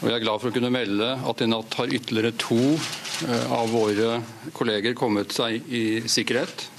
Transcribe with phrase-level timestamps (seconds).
[0.00, 2.60] Og jeg er glad for å kunne melde at i natt har ytterligere to
[3.28, 4.20] eh, av våre
[4.56, 6.70] kolleger kommet seg i sikkerhet.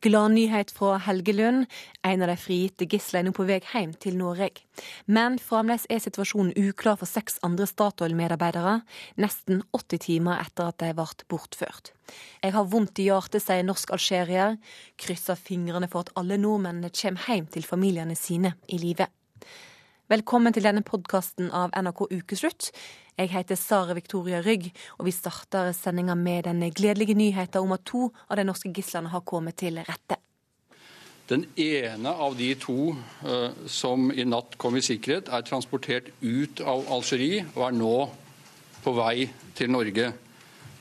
[0.00, 1.66] Gladnyhet fra Helgelund.
[2.06, 4.62] En av de frigitte gislene er nå på vei hjem til Norge.
[5.10, 8.78] Men fremdeles er situasjonen uklar for seks andre Statoil-medarbeidere,
[9.18, 11.92] nesten 80 timer etter at de ble bortført.
[12.40, 14.56] Jeg har vondt i hjertet, sier norsk-algerier.
[14.96, 19.10] Krysser fingrene for at alle nordmennene kommer hjem til familiene sine i live.
[20.08, 22.70] Velkommen til denne podkasten av NRK Ukeslutt.
[23.20, 27.84] Jeg heter Sara Victoria Rygg, og vi starter sendinga med den gledelige nyheten om at
[27.84, 30.16] to av de norske gislene har kommet til rette.
[31.28, 36.64] Den ene av de to uh, som i natt kom i sikkerhet, er transportert ut
[36.64, 37.92] av Algerie og er nå
[38.80, 39.28] på vei
[39.60, 40.08] til Norge.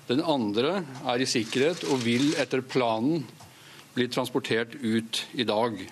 [0.07, 3.27] Den andre er i sikkerhet og vil etter planen
[3.91, 5.83] bli transportert ut i dag.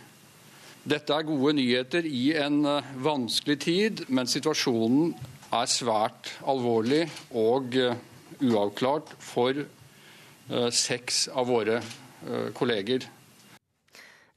[0.86, 5.16] Dette er gode nyheter i en eh, vanskelig tid, men situasjonen
[5.50, 7.98] er svært alvorlig og eh,
[8.46, 11.82] uavklart for eh, seks av våre
[12.58, 13.04] kolleger.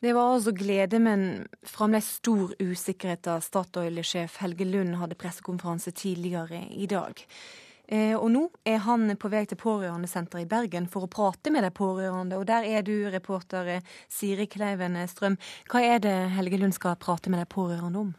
[0.00, 1.22] Det var altså glede, men
[1.64, 7.22] fremdeles stor usikkerhet da Statoil-sjef Helge Lund hadde pressekonferanse tidligere i dag.
[7.89, 11.64] Eh, og nå er han på vei til Pårørendesenteret i Bergen for å prate med
[11.64, 12.36] de pårørende.
[12.36, 15.39] Og der er du, reporter eh, Siri Kleiven Strøm.
[15.72, 18.11] Hva er det Helge Lund skal prate med de pårørende om?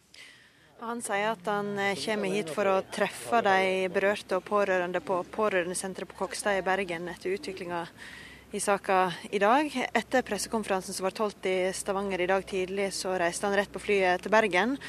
[0.79, 5.21] Han sier at han eh, kommer hit for å treffe de berørte og pårørende på
[5.35, 7.83] Pårørendesenteret på Kokstad i Bergen etter utviklinga
[8.49, 9.69] i saka i dag.
[9.93, 13.83] Etter pressekonferansen som ble holdt i Stavanger i dag tidlig, så reiste han rett på
[13.83, 14.79] flyet til Bergen.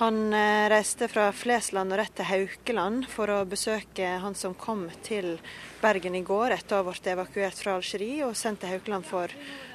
[0.00, 4.86] Han eh, reiste fra Flesland og rett til Haukeland for å besøke han som kom
[5.04, 5.34] til
[5.82, 9.28] Bergen i går etter å ha blitt evakuert fra Algerie og sendt til Haukeland for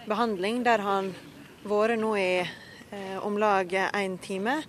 [0.09, 1.11] behandling, der han
[1.61, 4.63] vært nå i eh, om lag én time.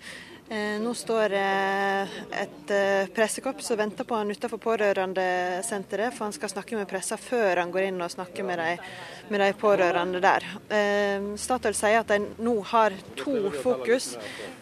[0.49, 6.37] Eh, nå står eh, et eh, pressekorps og venter på han utenfor pårørendesenteret, for han
[6.37, 8.77] skal snakke med pressa før han går inn og snakker med de,
[9.33, 10.47] med de pårørende der.
[11.35, 14.13] Statoil sier at de nå har to fokus.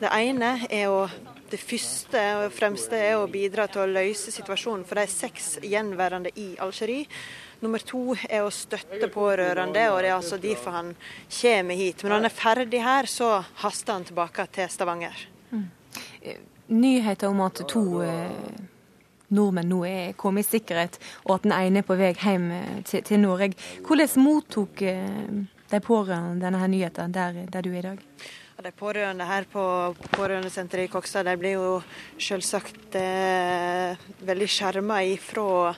[0.01, 1.05] Det ene er å
[1.53, 6.33] det første og fremste er å bidra til å løse situasjonen for de seks gjenværende
[6.41, 7.05] i Algerie.
[7.61, 10.91] Nummer to er å støtte pårørende, og det er altså derfor han
[11.29, 12.03] kommer hit.
[12.03, 13.31] Men når han er ferdig her, så
[13.61, 15.29] haster han tilbake til Stavanger.
[16.69, 18.63] Nyheter om at to eh,
[19.35, 20.97] nordmenn nå er kommet i sikkerhet,
[21.27, 23.53] og at den ene er på vei hjem eh, til, til Norge.
[23.87, 28.03] Hvordan mottok eh, de pårørende denne her nyheten der, der, du er i dag?
[28.65, 29.63] De pårørende her på
[30.15, 31.71] pårørendesenteret i Kokstad de blir jo
[32.23, 35.75] selvsagt eh, veldig skjerma ifra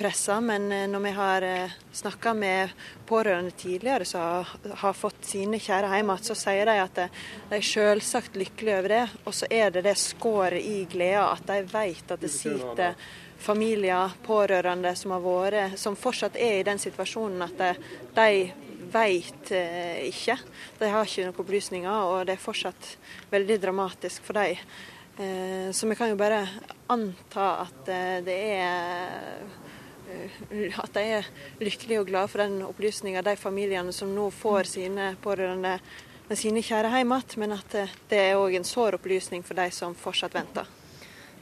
[0.00, 2.68] pressa, men eh, når vi har eh, snakka med
[3.06, 4.44] pårørende tidligere som
[4.80, 7.18] har fått sine kjære hjem igjen, så sier de at eh,
[7.50, 9.02] de er selvsagt lykkelige over det.
[9.28, 12.96] Og så er det det skåret i gleda at de vet at det sitter
[13.40, 17.60] familier, pårørende som har vært, som fortsatt er i den situasjonen at
[18.16, 18.32] de
[18.92, 19.52] vet
[20.04, 20.36] ikke.
[20.80, 22.94] De har ikke noen opplysninger, og det er fortsatt
[23.32, 24.60] veldig dramatisk for dem.
[25.72, 26.42] Så vi kan jo bare
[26.92, 27.88] anta at
[28.26, 29.48] det er
[30.82, 31.28] at de er
[31.60, 35.78] lykkelige og glade for den opplysninga, de familiene som nå får sine pårørende
[36.30, 39.58] med sine kjære hjem igjen, men at eh, det er òg en sår opplysning for
[39.58, 40.68] de som fortsatt venter.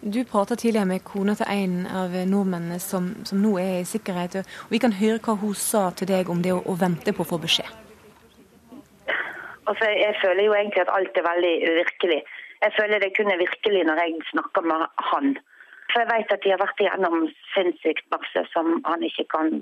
[0.01, 4.39] Du prata tidligere med kona til en av nordmennene som, som, nå er i sikkerhet.
[4.39, 7.27] og Vi kan høre hva hun sa til deg om det å, å vente på
[7.27, 7.69] å få beskjed.
[9.69, 12.21] Altså, Jeg føler jo egentlig at alt er veldig uvirkelig.
[12.63, 15.35] Jeg føler det kun er virkelig når jeg snakker med han.
[15.93, 19.53] For jeg vet at de har vært igjennom sinnssykt masse som han ikke kan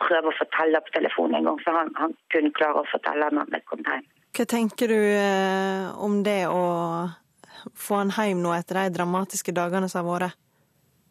[0.00, 1.60] prøve å fortelle på telefonen engang.
[1.64, 4.06] For han, han kunne klare å fortelle når han kom hjem.
[4.36, 6.62] Hva tenker du eh, om det å
[7.74, 10.38] få han hjem nå etter de dramatiske dagene som har vært?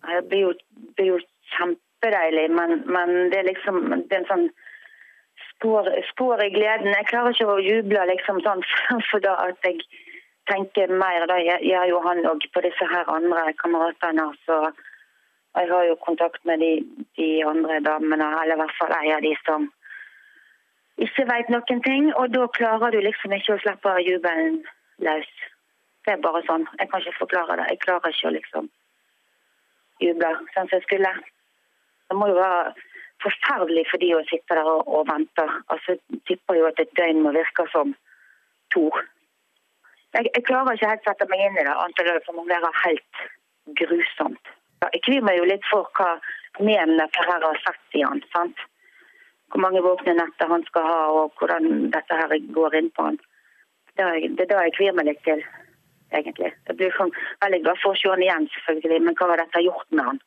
[0.06, 0.52] Det blir jo,
[0.98, 1.20] blir jo
[1.58, 4.46] kjempedeilig, men, men, det er liksom det er en sånn
[5.50, 6.94] spår, spår, i gleden.
[6.94, 8.64] Jeg klarer ikke å juble liksom sånn
[9.10, 9.84] for da at jeg
[10.52, 11.26] tenker mer.
[11.30, 14.30] da gjør jo han òg på disse her andre kameratene.
[14.46, 14.58] Så
[15.58, 16.74] jeg har jo kontakt med de,
[17.18, 19.70] de andre damene, eller i hvert fall en av de som
[21.06, 22.12] ikke vet noen ting.
[22.16, 24.62] Og da klarer du liksom ikke å slippe jubelen
[25.06, 25.32] løs.
[26.06, 26.68] Det er bare sånn.
[26.80, 27.72] Jeg kan ikke forklare det.
[27.74, 28.70] Jeg klarer ikke å liksom
[30.00, 31.14] juble sånn som jeg skulle.
[32.10, 32.74] Det må jo være
[33.24, 35.46] forferdelig for de å sitte der og, og vente.
[35.68, 37.94] Altså, jeg tipper jo at et døgn må virke som
[38.74, 38.88] to.
[40.18, 43.24] Jeg, jeg, klarer ikke helt sette meg inn i det, annet enn det være helt
[43.80, 44.52] grusomt.
[44.86, 46.16] Jeg kvier meg jo litt for hva
[46.60, 48.22] menene Ferrera har sagt til han.
[48.34, 48.58] sant?
[49.52, 53.20] Hvor mange våkne netter han skal ha, og hvordan dette her går inn på han.
[53.98, 55.44] Det er, det jeg kvier meg litt til.
[56.16, 56.50] egentlig.
[56.68, 57.12] Jeg blir sånn
[57.44, 60.22] veldig glad for å se han igjen, selvfølgelig, men hva har dette gjort med han?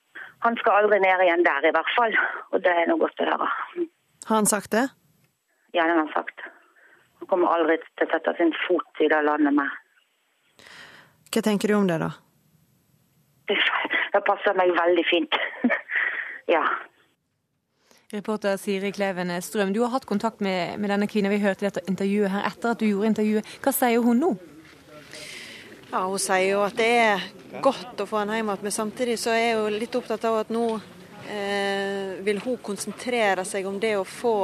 [0.46, 2.14] Han skal aldri ned igjen der, i hvert fall.
[2.52, 3.48] Og det er noe godt å høre.
[4.28, 4.84] Har han sagt det?
[5.74, 6.44] Ja, det har han sagt.
[7.22, 9.70] Han kommer aldri til å sette sin fot i det landet mer.
[11.30, 12.08] Hva tenker du om det, da?
[13.46, 13.54] Det,
[14.14, 15.36] det passer meg veldig fint.
[16.56, 16.64] ja.
[18.10, 21.84] Reporter Siri Kleven Strøm, du har hatt kontakt med, med denne kvinnen vi hørte dette
[21.86, 23.52] intervjuet her etter at du gjorde intervjuet.
[23.62, 24.32] Hva sier hun nå?
[25.92, 27.28] Ja, Hun sier jo at det er
[27.62, 30.50] godt å få han hjem igjen, men samtidig så er hun litt opptatt av at
[30.50, 30.66] nå
[31.30, 34.34] eh, vil hun konsentrere seg om det å få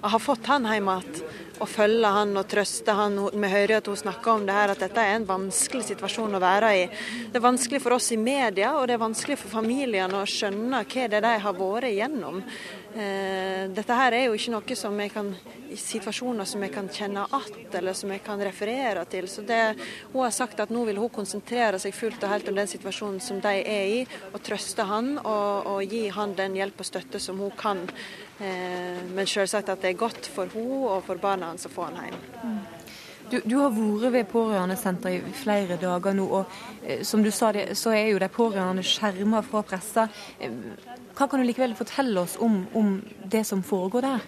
[0.00, 3.18] ha fått han hjem igjen og følge han og trøste han.
[3.30, 6.42] Vi hører at hun snakker om det her, at dette er en vanskelig situasjon å
[6.42, 6.84] være i.
[7.30, 10.84] Det er vanskelig for oss i media, og det er vanskelig for familiene å skjønne
[10.84, 12.40] hva det er de har vært igjennom.
[12.90, 15.28] Eh, dette her er jo ikke noe som jeg kan,
[15.78, 19.28] situasjoner som jeg kan kjenne att eller som jeg kan referere til.
[19.28, 19.76] Så det,
[20.12, 23.20] Hun har sagt at nå vil hun konsentrere seg fullt og helt om den situasjonen
[23.20, 27.20] som de er i, og trøste han og, og gi han den hjelp og støtte
[27.20, 27.86] som hun kan.
[28.40, 31.90] Eh, men selvsagt at det er godt for hun og for barna hans å få
[31.90, 32.79] han hjem.
[33.30, 37.52] Du, du, har vært ved pårørendesenteret i flere dager nå, og eh, som du sa,
[37.54, 40.08] det, så er jo de pårørende skjerma fra pressa.
[40.42, 40.50] Eh,
[41.14, 42.96] hva kan du likevel fortelle oss om, om
[43.30, 44.26] det som foregår der?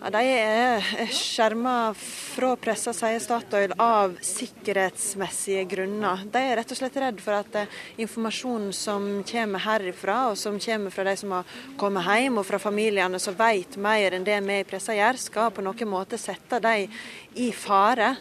[0.00, 6.22] Ja, de er skjerma fra pressa, sier Statoil, av sikkerhetsmessige grunner.
[6.24, 10.56] De er rett og slett redd for at eh, informasjonen som kommer herifra, og som
[10.56, 14.38] kommer fra de som har kommet hjem, og fra familiene som vet mer enn det
[14.46, 16.96] vi i pressa gjør, skal på noen måte sette dem
[17.36, 18.14] i fare.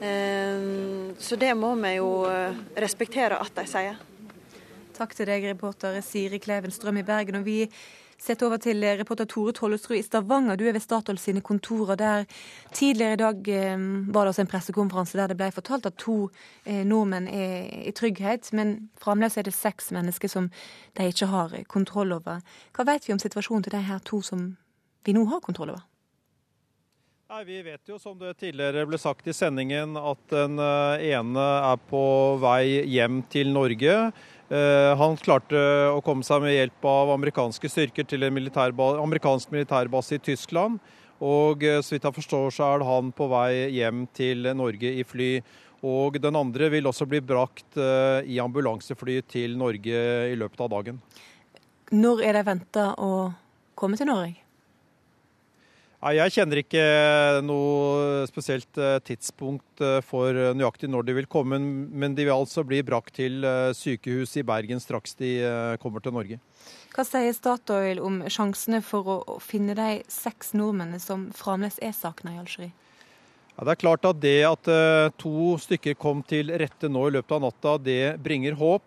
[0.00, 4.00] Eh, så det må vi jo eh, respektere at de sier.
[4.96, 7.42] Takk til deg, reporter Siri Kleven Strøm i Bergen.
[7.42, 7.66] og vi
[8.18, 10.56] Sett over til reporter Tore Tollesrud i Stavanger.
[10.56, 12.24] Du er ved Statoil sine kontorer der.
[12.72, 16.30] Tidligere i dag eh, var det også en pressekonferanse der det ble fortalt at to
[16.64, 20.48] eh, nordmenn er i trygghet, men fremdeles er det seks mennesker som
[20.96, 22.40] de ikke har kontroll over.
[22.72, 24.48] Hva vet vi om situasjonen til de her to som
[25.04, 25.84] vi nå har kontroll over?
[27.26, 31.46] Nei, Vi vet jo, som det tidligere ble sagt i sendingen, at den eh, ene
[31.72, 32.00] er på
[32.38, 33.96] vei hjem til Norge.
[34.46, 35.58] Eh, han klarte
[35.90, 40.78] å komme seg med hjelp av amerikanske styrker til en militærbase, amerikansk militærbase i Tyskland.
[41.18, 45.02] Og eh, så vidt jeg forstår, så er han på vei hjem til Norge i
[45.06, 45.30] fly.
[45.86, 50.72] Og den andre vil også bli brakt eh, i ambulansefly til Norge i løpet av
[50.78, 51.02] dagen.
[51.90, 53.12] Når er de venta å
[53.78, 54.45] komme til Norge?
[56.14, 56.82] Jeg kjenner ikke
[57.42, 62.62] noe spesielt eh, tidspunkt eh, for nøyaktig når de vil komme, men de vil altså
[62.68, 65.32] bli brakt til eh, sykehus i Bergen straks de
[65.82, 66.38] kommer til Norge.
[66.94, 72.36] Hva sier Statoil om sjansene for å finne de seks nordmennene som fremdeles er savna
[72.36, 72.70] i Algerie?
[73.56, 74.68] Ja, det er klart at det at
[75.16, 78.84] to stykker kom til rette nå i løpet av natta, det bringer håp.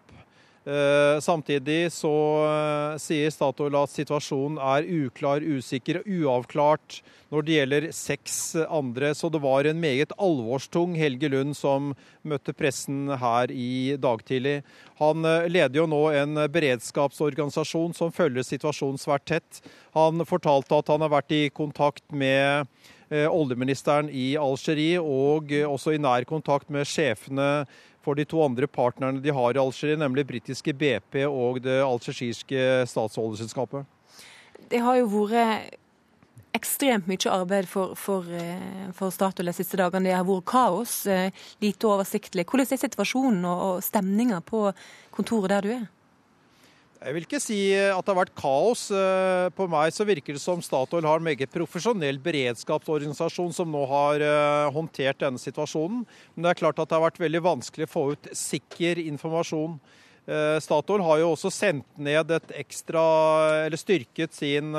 [0.67, 2.11] Eh, samtidig så
[2.43, 6.99] eh, sier Statoil at situasjonen er uklar, usikker og uavklart
[7.31, 8.35] når det gjelder seks
[8.67, 9.13] andre.
[9.15, 11.93] Så det var en meget alvorstung Helge Lund som
[12.27, 14.59] møtte pressen her i dag tidlig.
[14.99, 19.63] Han eh, leder jo nå en beredskapsorganisasjon som følger situasjonen svært tett.
[19.95, 22.67] Han fortalte at han har vært i kontakt med
[23.09, 27.65] oljeministeren i Algerie og også i nær kontakt med sjefene
[28.05, 32.87] for de to andre partnerne de har i Algerie, nemlig britiske BP og det algeriske
[32.89, 33.85] statsoljeselskapet?
[34.69, 35.77] Det har jo vært
[36.57, 40.09] ekstremt mye arbeid for, for, eh, for Statoil de siste dagene.
[40.09, 41.29] Det har vært kaos, eh,
[41.61, 42.45] lite oversiktlig.
[42.49, 44.69] Hvordan er situasjonen og, og stemninga på
[45.13, 45.87] kontoret der du er?
[46.99, 48.89] Jeg vil ikke si at det har vært kaos.
[48.91, 53.85] Eh, på meg så virker det som Statoil har en meget profesjonell beredskapsorganisasjon som nå
[53.87, 56.03] har eh, håndtert denne situasjonen.
[56.35, 59.79] Men det er klart at det har vært veldig vanskelig å få ut sikker informasjon.
[60.27, 63.05] Eh, Statoil har jo også sendt ned et ekstra,
[63.69, 64.75] eller styrket sin,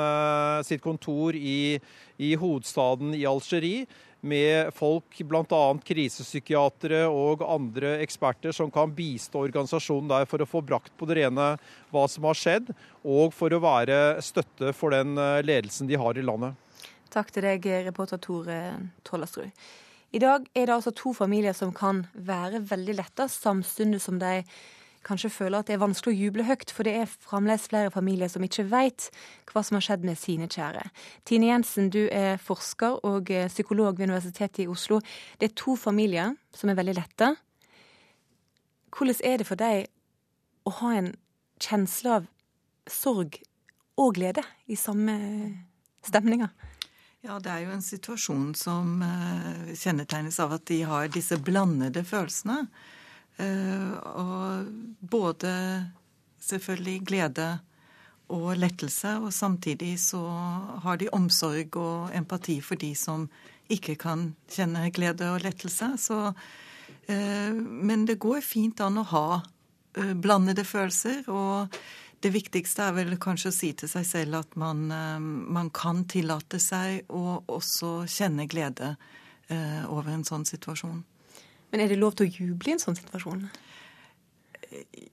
[0.69, 1.81] sitt kontor i,
[2.21, 3.89] i hovedstaden i Algerie
[4.21, 5.61] med folk, bl.a.
[5.85, 11.21] krisepsykiatere og andre eksperter som kan bistå organisasjonen der for å få brakt på det
[11.21, 11.53] rene
[11.93, 16.17] hva som har skjedd, og for å være støtte for den eh, ledelsen de har
[16.17, 16.57] i landet.
[17.11, 18.59] Takk til deg, reporter Tore
[19.07, 19.49] Tollestrud.
[20.11, 24.41] I dag er det altså to familier som kan være veldig letta, samtidig som de
[25.07, 28.29] kanskje føler at det er vanskelig å juble høyt, for det er fremdeles flere familier
[28.31, 29.09] som ikke vet
[29.49, 30.83] hva som har skjedd med sine kjære.
[31.27, 35.01] Tine Jensen, du er forsker og eh, psykolog ved Universitetet i Oslo.
[35.39, 37.33] Det er to familier som er veldig lette.
[38.91, 39.87] Hvordan er det for deg
[40.67, 41.13] å ha en
[41.61, 42.29] kjensle av
[42.89, 43.39] sorg
[44.01, 45.15] og glede i samme
[46.05, 46.51] stemninger?
[47.21, 52.01] Ja, det er jo en situasjon som uh, kjennetegnes av at de har disse blandede
[52.07, 52.63] følelsene.
[53.39, 55.53] Uh, og både
[56.41, 57.47] selvfølgelig glede
[58.31, 60.21] og lettelse, og samtidig så
[60.83, 63.27] har de omsorg og empati for de som
[63.71, 65.93] ikke kan kjenne glede og lettelse.
[65.97, 69.25] Så, uh, men det går fint an å ha
[69.91, 71.25] blandede følelser.
[71.27, 71.67] og
[72.21, 76.03] det viktigste er vel kanskje å si til seg selv at man, eh, man kan
[76.05, 78.95] tillate seg å også kjenne glede
[79.49, 81.01] eh, over en sånn situasjon.
[81.71, 83.45] Men er det lov til å juble i en sånn situasjon?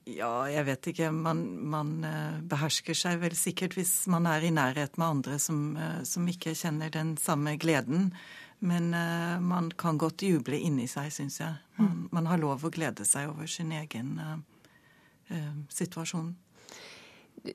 [0.07, 1.09] Ja, jeg vet ikke.
[1.11, 5.73] Man, man eh, behersker seg vel sikkert hvis man er i nærhet med andre som,
[6.07, 8.11] som ikke kjenner den samme gleden.
[8.59, 11.55] Men uh, man kan godt juble inni seg, syns jeg.
[11.77, 12.07] Man, mm.
[12.11, 14.35] man, har lov å glede seg over sin egen uh,
[15.31, 16.33] uh, situasjon.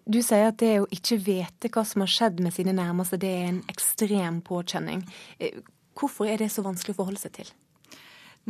[0.09, 3.33] Du sier at det å ikke vite hva som har skjedd med sine nærmeste, det
[3.37, 5.05] er en ekstrem påkjenning.
[5.37, 5.61] Eh,
[5.93, 7.51] hvorfor er det så vanskelig å forholde seg til?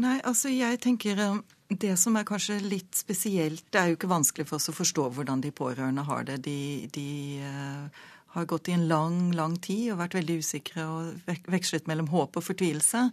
[0.02, 1.36] Nei, altså jeg tenker eh,
[1.70, 5.06] det som er kanskje litt spesielt Det er jo ikke vanskelig for oss å forstå
[5.16, 6.40] hvordan de pårørende har det.
[6.44, 7.06] De, de
[7.42, 8.02] uh,
[8.34, 12.36] har gått i en lang, lang tid og vært veldig usikre og vekslet mellom håp
[12.38, 13.06] og fortvilelse.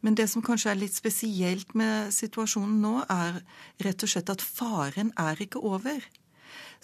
[0.00, 3.42] Men det som kanskje er litt spesielt med situasjonen nå, er
[3.84, 6.00] rett og slett at faren er ikke over.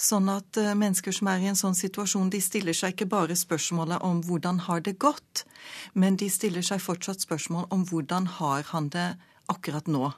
[0.00, 3.36] Sånn at eh, mennesker som er i en sånn situasjon, de stiller seg ikke bare
[3.36, 5.44] spørsmålet om hvordan har det gått,
[5.92, 9.10] men de stiller seg fortsatt spørsmål om hvordan har han det
[9.50, 10.12] akkurat nå.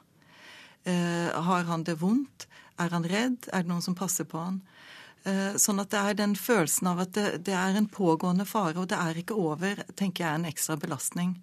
[0.83, 2.47] Eh, har han det vondt?
[2.77, 3.47] Er han redd?
[3.53, 4.61] Er det noen som passer på han?
[5.23, 8.75] Eh, sånn at det er den følelsen av at det, det, er en pågående fare,
[8.81, 11.37] og det er ikke over, tenker jeg er en ekstra belastning.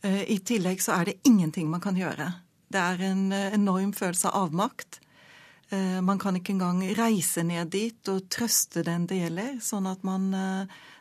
[0.00, 2.30] Eh, I tillegg så er det ingenting man kan gjøre.
[2.68, 5.00] Det er en enorm følelse av avmakt.
[6.04, 9.54] Man kan ikke engang reise ned dit og trøste den det gjelder.
[9.64, 10.30] Sånn at man,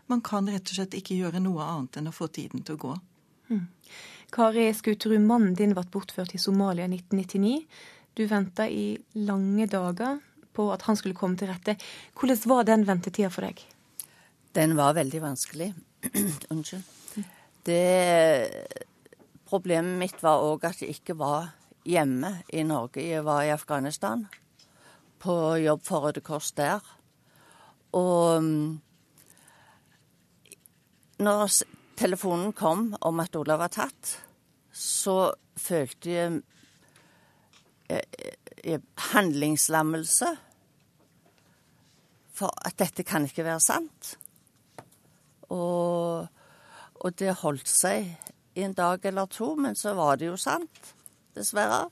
[0.08, 2.82] man kan rett og slett ikke gjøre noe annet enn å få tiden til å
[2.82, 2.94] gå.
[3.52, 3.66] Mm.
[4.34, 7.68] Kari Skuterud, mannen din ble bortført i Somalia i 1999.
[8.18, 10.20] Du venta i lange dager
[10.58, 11.78] på at han skulle komme til rette.
[12.18, 13.62] Hvordan var den ventetida for deg?
[14.58, 15.72] Den var veldig vanskelig.
[16.54, 16.84] Unnskyld.
[17.68, 17.84] Det
[19.48, 21.54] Problemet mitt var òg at jeg ikke var
[21.88, 23.00] hjemme i Norge.
[23.00, 24.26] Jeg var i Afghanistan
[25.24, 26.84] på jobb for Røde Kors der.
[27.96, 28.82] Og mm,
[31.24, 31.54] når
[31.98, 34.14] telefonen kom om at Olav var tatt,
[34.72, 36.42] så følte jeg,
[37.90, 38.04] jeg,
[38.64, 40.32] jeg handlingslammelse.
[42.38, 44.12] For at dette kan ikke være sant.
[45.50, 46.28] Og,
[47.02, 48.12] og det holdt seg
[48.58, 50.94] i en dag eller to, men så var det jo sant,
[51.38, 51.88] dessverre.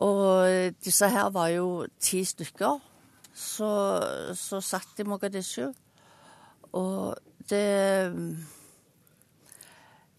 [0.00, 2.78] Og disse her var jo ti stykker
[3.40, 5.70] så satt i Mogadishu.
[6.76, 8.36] Og det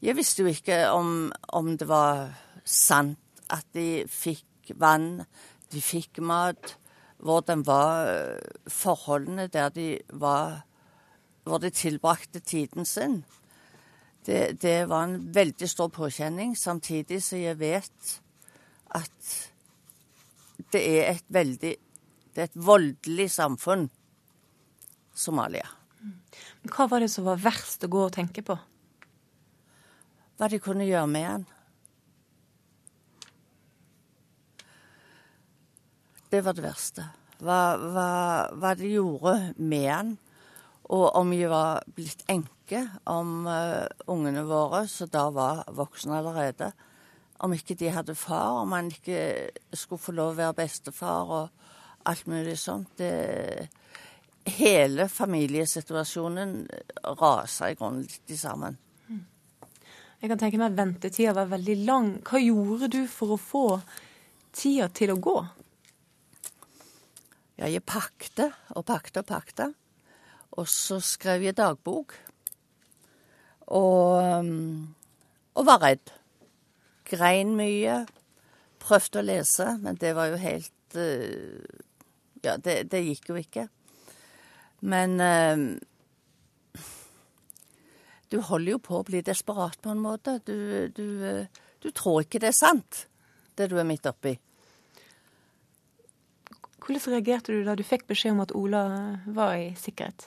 [0.02, 2.32] Jeg visste jo ikke om, om, det var
[2.66, 3.20] sant
[3.52, 5.24] at de fikk vann,
[5.72, 6.78] de fikk mat,
[7.22, 8.08] hvordan var
[8.68, 10.66] forholdene der de var
[11.44, 13.24] Hvor de tilbrakte tiden sin.
[14.26, 18.22] Det, det var en veldig stor påkjenning, samtidig som jeg vet
[18.94, 19.32] at
[20.72, 21.76] det er et veldig
[22.36, 23.90] Det er et voldelig samfunn,
[25.14, 25.81] Somalia.
[26.70, 28.58] Hva var det som var verst å gå og tenke på?
[30.38, 31.48] Hva de kunne gjøre med han.
[36.32, 37.06] Det var det verste.
[37.42, 38.10] Hva, hva,
[38.56, 40.14] hva de gjorde med han.
[40.92, 46.72] Og om vi var blitt enke, om uh, ungene våre, som da var voksne allerede,
[47.42, 49.22] om ikke de hadde far, om han ikke
[49.74, 52.92] skulle få lov å være bestefar og alt mulig sånt.
[53.00, 53.68] Det,
[54.46, 56.56] hele familiesituasjonen
[57.20, 58.78] rasa i grunnen litt sammen.
[60.22, 62.10] Jeg kan tenke meg at ventetida var veldig lang.
[62.22, 63.66] Hva gjorde du for å få
[64.54, 65.38] tida til å gå?
[67.58, 69.72] Ja, jeg pakte og pakte og pakte.
[70.62, 72.14] Og så skrev jeg dagbok.
[73.72, 74.46] Og,
[75.58, 76.14] og var redd
[77.12, 78.04] grein mye.
[78.82, 81.82] Prøvde å lese, men det var jo helt uh,
[82.42, 83.68] Ja, det, det, gikk jo ikke.
[84.82, 86.82] Men uh,
[88.32, 90.40] du holder jo på å bli desperat på en måte.
[90.46, 93.06] Du, du, uh, du tror ikke det er sant,
[93.58, 94.36] det du er midt oppi.
[96.82, 98.86] Hvordan reagerte du da du fikk beskjed om at Ola
[99.30, 100.26] var i sikkerhet?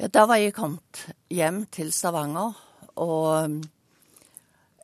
[0.00, 2.56] Ja, Da var jeg kommet hjem til Stavanger,
[2.96, 3.60] og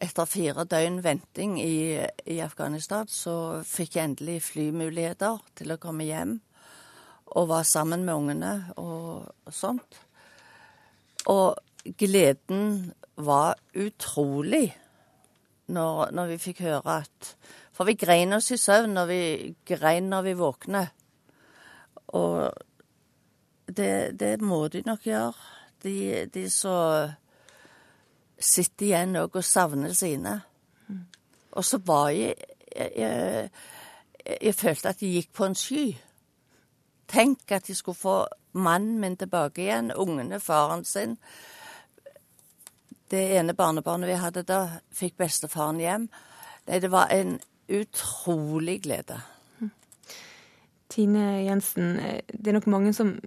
[0.04, 6.04] etter fire døgn venting i, i, Afghanistan, så fikk jeg endelig flymuligheter til å komme
[6.04, 6.36] hjem.
[7.36, 10.00] Og var sammen med ungene og, og sånt.
[11.28, 11.56] Og
[11.98, 14.70] gleden var utrolig
[15.66, 17.32] når, når vi fikk høre at
[17.76, 20.86] For vi grein oss i søvn, og vi grein når vi våkner.
[22.16, 22.52] Og
[23.68, 25.34] det, det må de nok gjøre.
[25.84, 27.12] De, de som
[28.38, 30.38] sitter igjen og savner sine.
[31.52, 32.34] Og så var jeg
[32.76, 33.50] jeg, jeg
[34.42, 35.84] jeg, følte at jeg gikk på en sky.
[37.06, 38.16] Tenk at de skulle få
[38.56, 41.16] mannen min tilbake igjen, ungene, faren sin.
[43.08, 46.08] Det ene barnebarnet vi hadde da, fikk bestefaren hjem.
[46.66, 49.20] Nei, det var en utrolig glede.
[50.90, 51.96] Tine Jensen,
[52.32, 53.18] det er nok mange som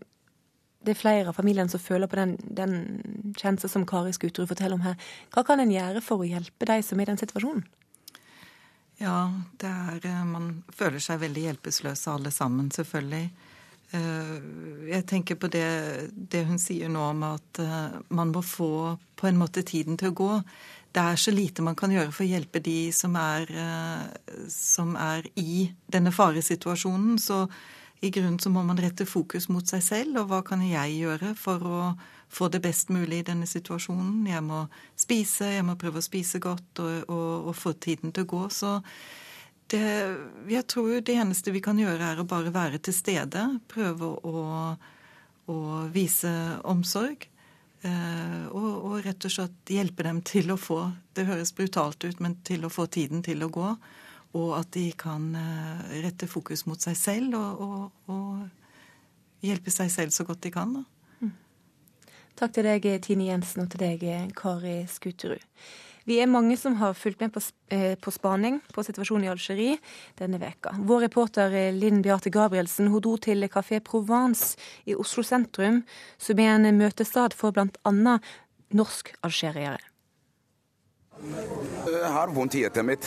[0.79, 4.77] Det er flere av familiene som føler på den, den kjensel som Kari Skuterud forteller
[4.77, 4.95] om her.
[5.35, 7.65] Hva kan en gjøre for å hjelpe de som er i den situasjonen?
[8.99, 9.27] Ja,
[9.59, 13.27] det er eh, Man føler seg veldig hjelpeløse alle sammen, selvfølgelig.
[13.91, 14.35] Eh,
[14.91, 15.65] jeg tenker på det,
[16.13, 20.11] det, hun sier nå om at eh, man må få på en måte tiden til
[20.11, 20.29] å gå.
[20.93, 24.93] Det er så lite man kan gjøre for å hjelpe de som er, eh, som
[24.97, 27.17] er i denne faresituasjonen.
[27.21, 27.47] Så
[28.05, 31.33] i grunnen så må man rette fokus mot seg selv, og hva kan jeg gjøre
[31.37, 31.79] for å
[32.29, 34.21] få det best mulig i denne situasjonen.
[34.29, 34.67] Jeg må
[34.97, 38.43] spise, jeg må prøve å spise godt og, og, og få tiden til å gå.
[38.53, 38.75] Så
[39.69, 39.81] det,
[40.49, 43.43] jeg tror det eneste vi kan gjøre, er å bare være til stede.
[43.69, 44.45] Prøve å,
[45.49, 45.57] å
[45.93, 46.31] vise
[46.67, 47.27] omsorg.
[47.81, 50.81] Eh, og, og, rett og slett hjelpe dem til å få
[51.15, 53.69] Det høres brutalt ut, men til å få tiden til å gå.
[54.39, 59.91] Og at de kan eh, rette fokus mot seg selv og, og, og hjelpe seg
[59.93, 60.73] selv så godt de kan.
[60.75, 60.83] Da.
[61.23, 61.35] Mm.
[62.41, 65.45] Takk til deg, Tine Jensen, og til deg, Kari Skuterud.
[66.09, 69.75] Vi er mange som har fulgt med på, eh, på spaning på situasjonen i Algerie
[70.17, 70.73] denne veka.
[70.89, 74.57] Vår reporter eh, Linn Beate Gabrielsen hun dro til Café Provence
[74.89, 75.83] i Oslo sentrum,
[76.17, 78.17] som er en møtestad for bl.a.
[78.73, 79.77] norsk-algeriere.
[81.85, 83.05] Jeg har vondt i hjertet mitt.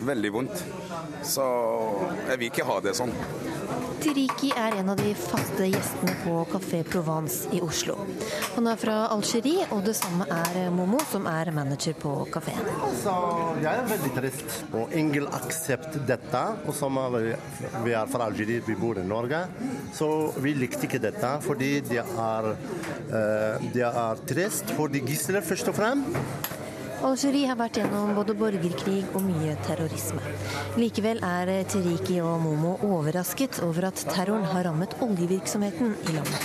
[0.00, 0.64] Veldig vondt.
[1.26, 1.44] Så
[2.28, 3.12] jeg vil ikke ha det sånn.
[4.00, 7.98] Tiriki er en av de faste gjestene på Café Provence i Oslo.
[8.54, 12.62] Han er fra Algerie, og det samme er Momo, som er manager på kafeen.
[12.86, 13.14] Altså,
[13.60, 16.44] jeg er veldig trist, og Ingel aksepterer dette.
[16.64, 16.96] Og som
[17.84, 19.42] vi er fra Algerie, vi bor i Norge,
[19.96, 20.08] så
[20.40, 21.34] vi likte ikke dette.
[21.44, 26.58] Fordi det er, eh, det er trist for de gisler, først og fremst.
[27.00, 30.20] Algerie har vært gjennom både borgerkrig og mye terrorisme.
[30.76, 36.44] Likevel er Teriki og Momo overrasket over at terroren har rammet oljevirksomheten i landet.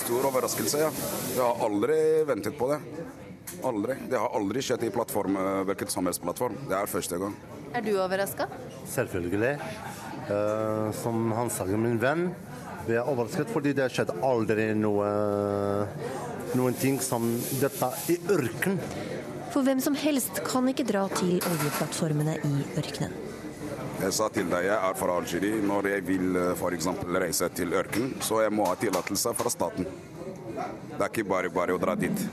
[0.00, 0.88] Stor overraskelse, ja.
[1.36, 1.98] Jeg har aldri
[2.30, 2.80] ventet på det.
[3.68, 3.98] Aldri.
[4.08, 5.36] Det har aldri skjedd i plattform,
[5.68, 6.56] hvilken som helst plattform.
[6.70, 7.36] Det er første gang.
[7.76, 8.48] Er du overraska?
[8.88, 9.54] Selvfølgelig.
[10.30, 12.30] Uh, som han sa, min venn.
[12.88, 15.08] Vi er overrasket fordi det har skjedd aldri noe,
[16.56, 17.28] noen ting som
[17.60, 18.80] dette i ørken.
[19.50, 23.16] For hvem som helst kan ikke dra til oljeplattformene i ørkenen.
[24.00, 25.58] Jeg sa til deg jeg er fra Algerie.
[25.66, 26.86] Når jeg vil eh, f.eks.
[27.20, 29.88] reise til ørkenen, så jeg må ha tillatelse fra staten.
[30.54, 32.24] Det er ikke bare bare å dra dit.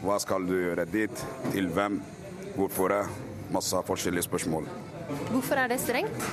[0.00, 1.24] Hva skal du gjøre dit?
[1.50, 2.00] Til hvem?
[2.56, 2.94] Hvorfor?
[3.50, 4.68] Masse forskjellige spørsmål.
[5.32, 6.24] Hvorfor er det strengt?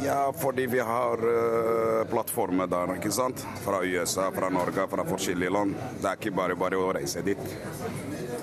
[0.00, 3.42] Ja, fordi vi har uh, plattformer der, ikke sant.
[3.64, 5.76] Fra USA, fra Norge, fra forskjellige land.
[6.00, 7.42] Det er ikke bare bare å reise dit.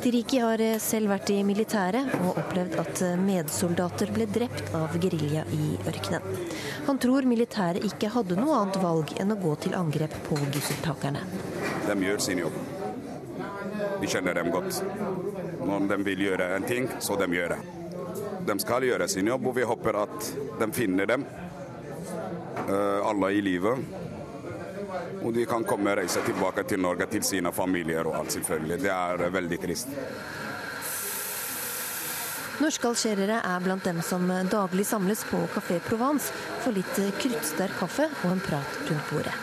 [0.07, 4.93] Tiriki har eh, selv vært i militæret og opplevd at eh, medsoldater ble drept av
[5.03, 6.45] gerilja i ørkenen.
[6.85, 11.25] Han tror militæret ikke hadde noe annet valg enn å gå til angrep på gisseltakerne.
[11.89, 12.55] De gjør sin jobb.
[13.99, 14.79] Vi kjenner dem godt.
[15.67, 17.61] Når de vil gjøre en ting, så de gjør det.
[18.47, 21.27] De skal gjøre sin jobb, og vi håper at de finner dem,
[22.63, 24.06] eh, alle i livet
[25.23, 28.81] og de kan komme og reise tilbake til Norge til sine familier og alt, selvfølgelig.
[28.83, 29.95] Det er veldig trist.
[32.57, 38.07] Norske algeriere er blant dem som daglig samles på Café Provence for litt kruttsterk kaffe
[38.23, 39.35] og en prat rundt bordet.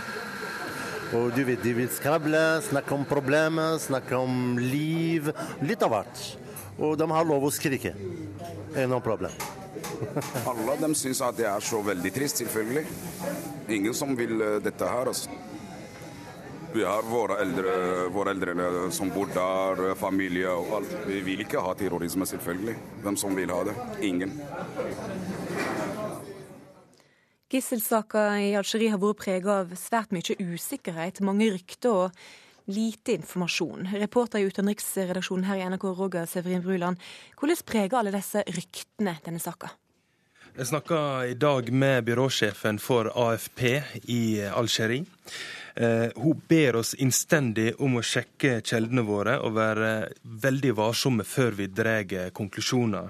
[1.15, 5.31] Og du vet, De vil skrable, snakke om problemer, snakke om liv.
[5.63, 6.25] Litt av hvert.
[6.79, 7.95] Og de har lov å skrike.
[8.75, 9.31] Er noe problem.
[10.49, 12.87] Alle de syns at det er så veldig trist, selvfølgelig.
[13.77, 15.13] Ingen som vil eh, dette her.
[15.13, 15.31] altså.
[16.75, 17.73] Vi har våre eldre,
[18.11, 20.97] våre eldre som bor der, familie og alt.
[21.07, 22.75] Vi vil ikke ha terrorisme, selvfølgelig.
[23.05, 23.75] Hvem som vil ha det?
[24.03, 24.33] Ingen.
[27.55, 32.21] Gisselsaka i Algerie har vært prega av svært mye usikkerhet, mange rykter og
[32.67, 33.95] lite informasjon.
[33.95, 36.99] Reporter i utenriksredaksjonen her i NRK, Roger Severin Bruland.
[37.39, 39.77] Hvordan preger alle disse ryktene denne saka?
[40.55, 40.99] Jeg snakka
[41.31, 43.69] i dag med byråsjefen for AFP
[44.11, 45.07] i Algerie.
[45.75, 49.89] Hun ber oss innstendig om å sjekke kjeldene våre og være
[50.23, 53.09] veldig varsomme før vi drar konklusjoner.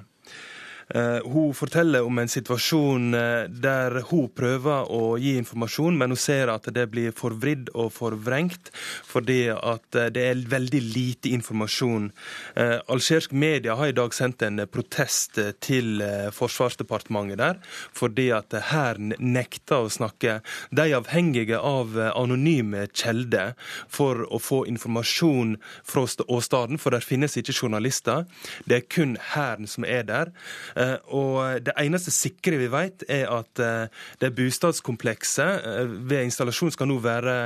[0.88, 6.20] Eh, hun forteller om en situasjon eh, der hun prøver å gi informasjon, men hun
[6.20, 8.68] ser at det blir forvridd og forvrengt,
[9.08, 12.10] fordi at eh, det er veldig lite informasjon.
[12.54, 16.02] Algerisk media har i dag sendt en protest til
[16.34, 17.58] Forsvarsdepartementet der,
[17.96, 20.36] fordi at hæren nekter å snakke.
[20.70, 23.54] De er avhengige av anonyme kjelder
[23.88, 28.28] for å få informasjon fra åstedet, for der finnes ikke journalister.
[28.68, 30.34] Det er kun hæren som er der.
[30.76, 33.86] Eh, og Det eneste sikre vi vet, er at eh,
[34.20, 37.36] det bostadskomplekset eh, ved installasjon skal nå være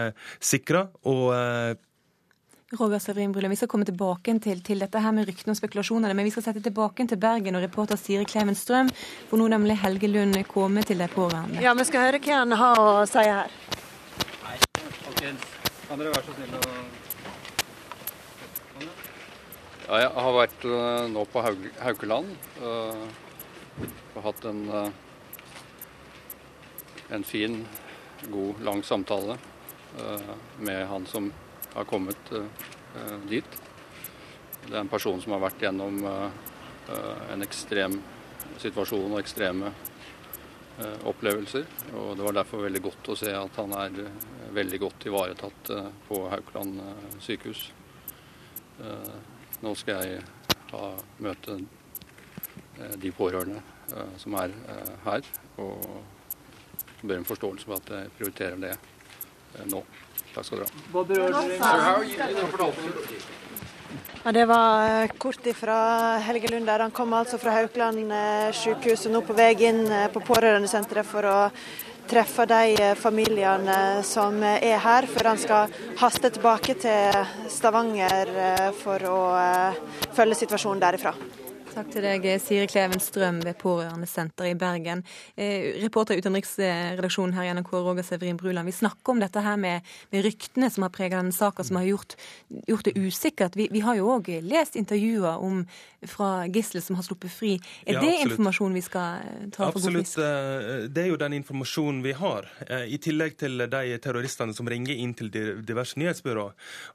[0.41, 0.89] sikra.
[2.79, 6.13] Roger Severin Brulund, Vi skal komme tilbake til, til dette her med ryktene og spekulasjonene,
[6.15, 8.93] men vi skal sette tilbake til Bergen og reporter Siri Kleven Strøm.
[9.31, 11.63] For nå nemlig Helge Lund kommer til de pårørende.
[11.65, 13.57] Ja, vi skal høre hva han har å si her.
[14.45, 14.57] Nei,
[15.07, 15.53] folkens.
[15.89, 17.08] Kan dere være så snill å
[19.89, 21.43] ja, jeg har vært uh, nå på
[21.81, 22.33] Haukeland.
[22.61, 23.07] Uh,
[24.13, 24.91] og hatt en, uh,
[27.17, 27.63] en fin,
[28.29, 29.39] god, lang samtale
[30.61, 31.31] med han som
[31.73, 32.31] har kommet
[33.31, 33.55] dit.
[34.67, 37.97] Det er en person som har vært gjennom en ekstrem
[38.61, 39.71] situasjon og ekstreme
[41.09, 41.65] opplevelser.
[41.95, 43.97] Og det var derfor veldig godt å se at han er
[44.61, 45.73] veldig godt ivaretatt
[46.11, 46.85] på Haukeland
[47.25, 47.65] sykehus.
[49.59, 50.21] Nå skal jeg
[50.71, 50.83] ha
[51.25, 53.59] møte eh, de pårørende
[53.91, 55.83] eh, som er eh, her, og
[57.03, 58.75] ber om forståelse for at jeg prioriterer det
[59.73, 59.83] nå.
[60.35, 60.73] Takk skal dere ha.
[60.93, 61.33] Hva berører
[64.25, 65.79] ja, Det var kort ifra
[66.23, 66.85] Helge Lund der.
[66.85, 68.13] Han kom altså fra Haukeland
[68.55, 71.39] sykehus og nå på vei inn på pårørendesenteret for å
[72.09, 77.19] treffe de eh, familiene som er her, før han skal haste tilbake til
[77.53, 81.15] Stavanger eh, for å eh, følge situasjonen derifra.
[81.79, 85.05] Takk til deg, Siri Kleven Strøm ved Pårørendesenteret i Bergen.
[85.39, 88.67] Eh, reporter i utenriksredaksjonen her i NRK, Roger Severin Bruland.
[88.67, 91.87] Vi snakker om dette her med, med ryktene som har preget denne saka, som har
[91.87, 92.17] gjort,
[92.67, 93.55] gjort det usikkert.
[93.55, 95.61] Vi, vi har jo òg lest intervjuer om,
[96.07, 97.55] fra gisler som har sluppet fri.
[97.87, 99.23] Er ja, det informasjon vi skal
[99.55, 100.19] ta ta for god fisk?
[100.19, 100.85] Absolutt.
[100.85, 102.49] Eh, det er jo den informasjonen vi har.
[102.67, 106.47] Eh, I tillegg til de terroristene som ringer inn til diverse nyhetsbyrå.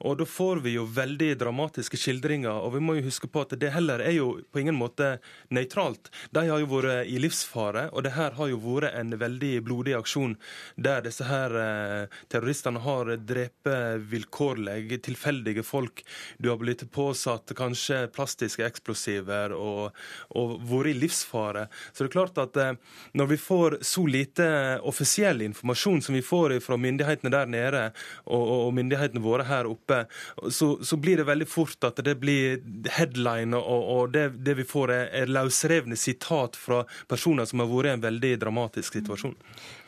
[0.08, 2.63] Og da får vi jo veldig dramatiske skildringer.
[2.63, 5.18] Og vi må jo huske på at det heller er jo på ingen måte
[5.54, 6.12] nøytralt.
[6.32, 9.98] De har jo vært i livsfare, og det her har jo vært en veldig blodig
[9.98, 10.38] aksjon
[10.76, 13.68] der disse her eh, terroristene har drept
[14.10, 16.04] vilkårlig tilfeldige folk.
[16.38, 19.91] Du har blitt påsatt kanskje plastiske eksplosiver og,
[20.38, 21.67] og vært i livsfare.
[21.91, 22.75] Så det er klart at eh,
[23.13, 27.84] når vi får så lite offisiell informasjon som vi får fra myndighetene der nede
[28.25, 30.06] og, og myndighetene våre her oppe,
[30.49, 32.62] så, så, blir det veldig fort at det blir
[32.93, 37.89] headline og, og det, det vi får er løsrevne sitat fra personer som har vært
[37.89, 39.36] i en veldig dramatisk situasjon.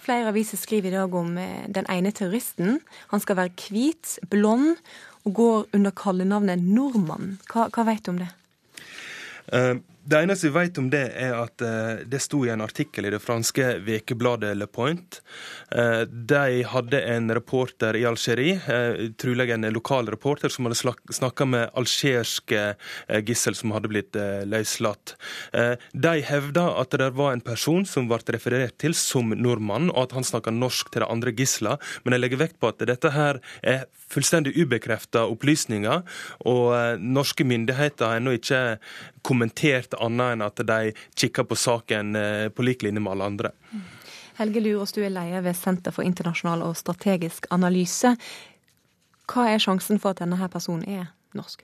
[0.05, 2.79] Flere aviser skriver i dag om eh, den ene terroristen.
[3.13, 4.75] Han skal være hvit, blond
[5.25, 7.39] og går under kallenavnet Nordmann.
[7.49, 8.29] Hva, hva vet du om det?
[9.51, 13.07] Uh, det eneste vi vet om det, er at uh, det sto i en artikkel
[13.07, 15.17] i det franske vekebladet Le Point.
[15.73, 21.49] Uh, de hadde en reporter i Algerie, uh, trolig en lokal reporter, som hadde snakka
[21.49, 22.61] med algerske
[23.25, 25.15] gissel som hadde blitt løslatt.
[25.93, 30.15] De hevda at det var en person som ble referert til som nordmann, og at
[30.17, 33.41] han snakka norsk til de andre gisla, men jeg legger vekt på at dette her
[33.61, 36.03] er fullstendig ubekrefta opplysninger,
[36.47, 38.61] og norske myndigheter har ennå ikke
[39.25, 43.53] kommentert annet enn at de kikker på saken eh, på lik linje med alle andre.
[44.35, 48.15] Helge Lurås, du er leder ved Senter for internasjonal og strategisk analyse.
[49.31, 51.63] Hva er sjansen for at denne personen er norsk?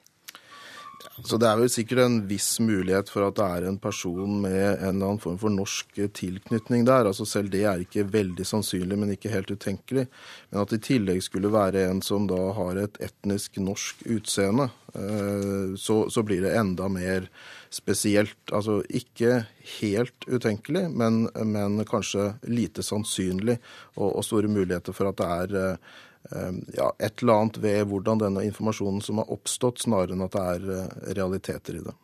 [1.25, 4.57] Så Det er vel sikkert en viss mulighet for at det er en person med
[4.57, 7.09] en eller annen form for norsk tilknytning der.
[7.09, 10.07] Altså Selv det er ikke veldig sannsynlig, men ikke helt utenkelig.
[10.49, 14.69] Men at det i tillegg skulle være en som da har et etnisk norsk utseende,
[14.95, 17.29] eh, så, så blir det enda mer
[17.71, 18.51] spesielt.
[18.51, 19.45] Altså ikke
[19.79, 23.57] helt utenkelig, men, men kanskje lite sannsynlig,
[23.95, 28.23] og, og, store muligheter for at det er eh, ja, et eller annet ved hvordan
[28.25, 31.95] denne informasjonen som har oppstått, snarere enn at det er eh, realiteter i det.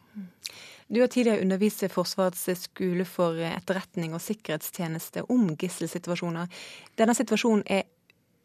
[0.88, 6.48] Du har tidligere undervist ved Forsvarets skole for etterretning og sikkerhetstjeneste om gisselsituasjoner.
[6.96, 7.84] Denne situasjonen er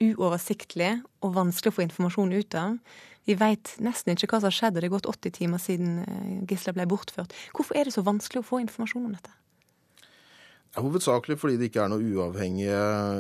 [0.03, 2.77] uoversiktlig og vanskelig å få informasjon ut av.
[3.29, 6.43] Vi veit nesten ikke hva som har skjedd, det er gått 80 timer siden eh,
[6.51, 7.35] Gisla ble bortført.
[7.55, 9.35] Hvorfor er det så vanskelig å få informasjon om dette?
[10.73, 12.77] Hovedsakelig fordi det ikke er noen uavhengige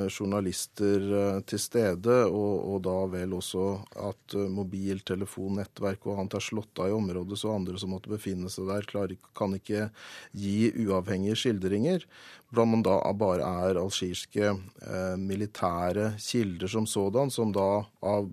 [0.09, 3.67] journalister eh, til stede, og, og da vel også
[4.09, 8.49] at eh, mobiltelefonnettverk og annet er slått av i området, så andre som måtte befinne
[8.53, 9.91] seg der, klar, kan ikke
[10.33, 12.07] gi uavhengige skildringer.
[12.49, 18.33] Blant man da bare er algirske eh, militære kilder som sådan, som da av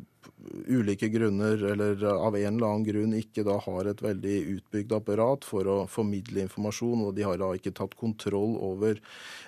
[0.68, 5.46] ulike grunner eller av en eller annen grunn ikke da har et veldig utbygd apparat
[5.48, 9.02] for å formidle informasjon, og de har da ikke tatt kontroll over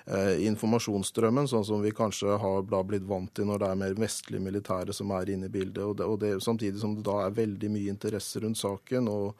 [0.06, 3.98] eh, informasjonsstrømmen, sånn som vi kanskje har da blitt vant til når det er mer
[4.02, 5.82] vestlige militære som er inne i bildet.
[5.86, 9.32] Og det, og det, samtidig som det da er veldig mye interesse rundt saken, og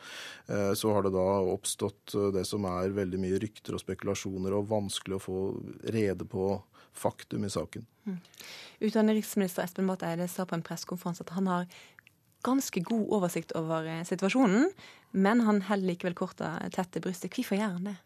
[0.48, 4.56] eh, så har det da oppstått eh, det som er veldig mye rykter og spekulasjoner,
[4.56, 5.40] og vanskelig å få
[5.92, 6.54] rede på
[6.92, 7.86] faktum i saken.
[8.06, 8.20] Mm.
[8.80, 11.66] Utenriksminister Espen Barth Eide sa på en pressekonferanse at han har
[12.42, 14.70] ganske god oversikt over eh, situasjonen,
[15.12, 17.34] men han holder likevel korta tett til brystet.
[17.34, 17.98] Hvorfor gjør han det?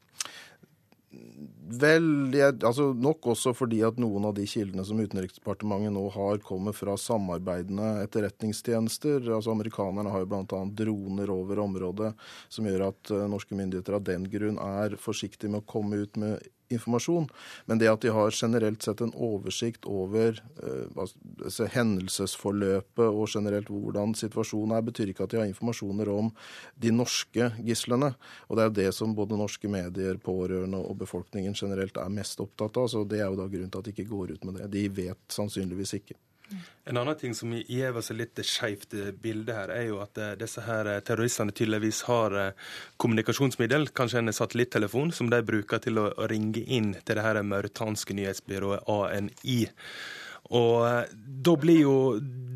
[1.66, 6.38] Vel, jeg, altså nok også fordi at noen av de kildene som Utenriksdepartementet nå har,
[6.44, 9.25] kommer fra samarbeidende etterretningstjenester.
[9.35, 10.61] Altså Amerikanerne har jo bl.a.
[10.79, 12.12] droner over området,
[12.53, 16.20] som gjør at uh, norske myndigheter av den grunn er forsiktige med å komme ut
[16.22, 17.29] med informasjon.
[17.66, 24.14] Men det at de har generelt sett en oversikt over eh, hendelsesforløpet og generelt hvordan
[24.18, 26.31] situasjonen er, betyr ikke at de har informasjoner om
[26.83, 28.12] de norske gislene.
[28.48, 32.40] Og det er jo det som både norske medier, pårørende og befolkningen generelt er mest
[32.42, 32.90] opptatt av.
[32.92, 34.70] Så det er jo da grunnen til at de ikke går ut med det.
[34.74, 36.18] De vet sannsynligvis ikke.
[36.87, 40.37] En annen ting som gir oss et litt skeivt bilde her, er jo at eh,
[40.38, 42.68] disse her eh, terroristene tydeligvis har eh,
[43.02, 48.14] kommunikasjonsmiddel, kanskje en satellittelefon, som de bruker til å ringe inn til det her mauritanske
[48.14, 49.59] nyhetsbyrået ANI.
[50.50, 51.14] Og eh,
[51.46, 51.96] da blir jo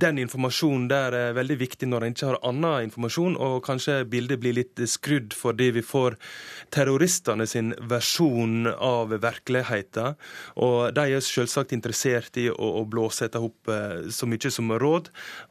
[0.00, 4.40] den informasjonen der er veldig viktig når en ikke har annen informasjon, og kanskje bildet
[4.40, 6.16] blir litt skrudd fordi vi får
[6.72, 10.16] terroristene sin versjon av virkeligheten.
[10.64, 14.72] Og de er selvsagt interessert i å, å blåse etter opp eh, så mye som
[14.81, 15.11] råd.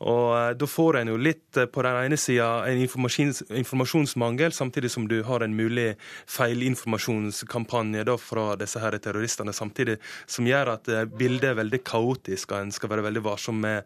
[0.10, 5.08] Og da får en jo litt på den ene sida en informasjons, informasjonsmangel, samtidig som
[5.12, 5.92] du har en mulig
[6.32, 12.52] feilinformasjonskampanje da fra disse her terroristene, samtidig som gjør at bildet er veldig kaotisk politisk,
[12.52, 13.84] og en skal være veldig varsom med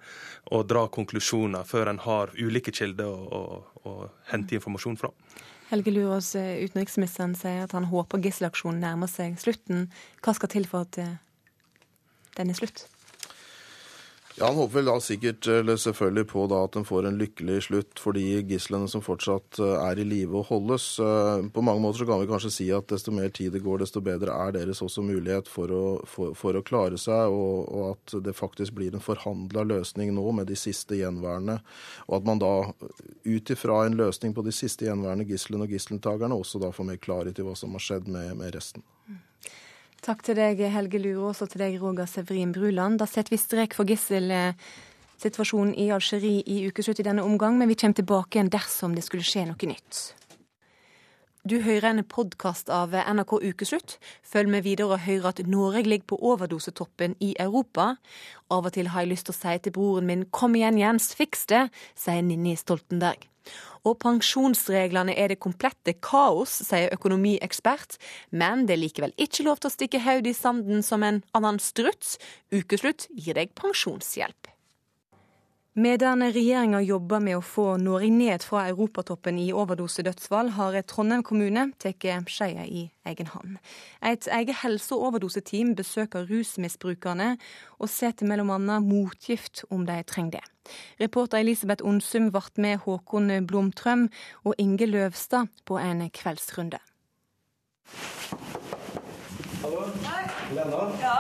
[0.52, 5.12] å dra konklusjoner før en har ulike kilder å, å, å hente informasjon fra.
[5.72, 9.90] Helge Lurås, eh, utenriksministeren sier at han håper gisselaksjonen nærmer seg slutten.
[10.22, 11.16] Hva skal til for at eh,
[12.38, 12.88] den er slutt?
[14.36, 17.60] Ja, Han håper vel da sikkert, eller selvfølgelig på da at en får en lykkelig
[17.68, 20.88] slutt for de gislene som fortsatt eh, er i live og holdes.
[20.98, 23.84] Eh, på mange måter så kan vi kanskje si at desto mer tid det går,
[23.84, 27.92] desto bedre er deres også mulighet for å, for, for å klare seg, og, og,
[27.94, 31.60] at det faktisk blir en forhandla løsning nå med de siste gjenværende.
[32.08, 36.42] Og at man da ut ifra en løsning på de siste gjenværende gislene og gisseltakerne
[36.42, 38.82] også da får mer klarhet i hva som har skjedd med, med resten.
[40.04, 42.98] Takk til deg, Helge Lurås, og til deg, Roger Severin Bruland.
[43.00, 47.78] Da setter vi strek for gisselsituasjonen i Algerie i ukeslutt i denne omgang, men vi
[47.80, 50.02] kommer tilbake igjen dersom det skulle skje noe nytt.
[51.44, 53.98] Du hører en podkast av NRK Ukeslutt.
[54.24, 57.98] Følg med videre og hør at Norge ligger på overdosetoppen i Europa.
[58.48, 61.12] Av og til har jeg lyst til å si til broren min 'kom igjen, Jens,
[61.14, 63.28] fiks det', sier Ninni Stoltenberg.
[63.84, 67.98] Og pensjonsreglene er det komplette kaos, sier økonomiekspert.
[68.32, 71.60] Men det er likevel ikke lov til å stikke hodet i sanden som en annen
[71.60, 72.18] struts.
[72.54, 74.53] Ukeslutt gir deg pensjonshjelp.
[75.76, 81.64] Medan regjeringa jobber med å få Norge ned fra europatoppen i overdosedødsfall, har Trondheim kommune
[81.82, 83.58] tatt skeia i egen hånd.
[84.06, 87.40] Et eget helse- og overdoseteam besøker rusmisbrukerne
[87.80, 88.80] og setter bl.a.
[88.86, 90.46] motgift om de trenger det.
[91.02, 94.12] Reporter Elisabeth Onsum ble med Håkon Blomtrøm
[94.46, 96.78] og Inge Løvstad på en kveldsrunde.
[99.66, 99.90] Hallo?
[100.06, 100.26] Hei.
[100.54, 100.90] Lena?
[101.02, 101.18] Ja.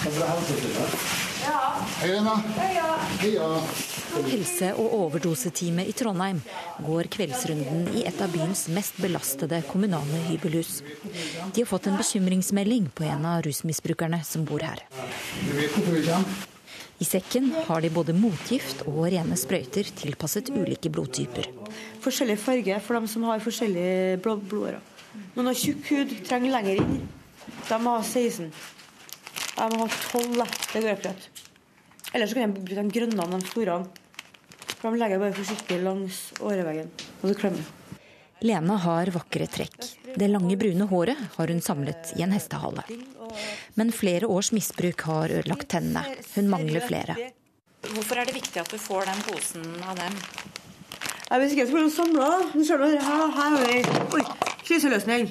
[0.00, 2.34] Hva er til Hei, Lena.
[3.20, 3.48] Heia.
[4.26, 6.40] Helse- og overdoseteamet i Trondheim
[6.84, 10.82] går kveldsrunden i et av byens mest belastede kommunale hybelhus.
[11.54, 14.84] De har fått en bekymringsmelding på en av rusmisbrukerne som bor her.
[17.00, 21.48] I sekken har de både motgift og rene sprøyter tilpasset ulike blodtyper.
[22.04, 24.82] Forskjellig farge for dem som har forskjellige blodårer.
[25.38, 27.00] Noen har tjukk hud, trenger lenger inn.
[27.70, 28.52] De har 16.
[29.60, 30.42] Jeg må ha tolv.
[30.72, 31.29] Det går akkurat.
[32.10, 33.76] Ellers kan jeg bruke de grønne de store.
[34.80, 36.88] For de legger jeg bare forsiktig langs åreveggen,
[37.20, 37.76] og så klemmer jeg.
[38.40, 39.76] Lena har vakre trekk.
[40.16, 42.86] Det lange, brune håret har hun samlet i en hestehale.
[43.76, 46.16] Men flere års misbruk har ødelagt tennene.
[46.34, 47.18] Hun mangler flere.
[47.84, 50.16] Hvorfor er det viktig at du får den posen av dem?
[51.30, 52.30] Jeg vet ikke, jeg skal samla.
[52.56, 53.76] Her, her har vi
[54.16, 54.24] Oi,
[54.64, 55.28] kriseløsning.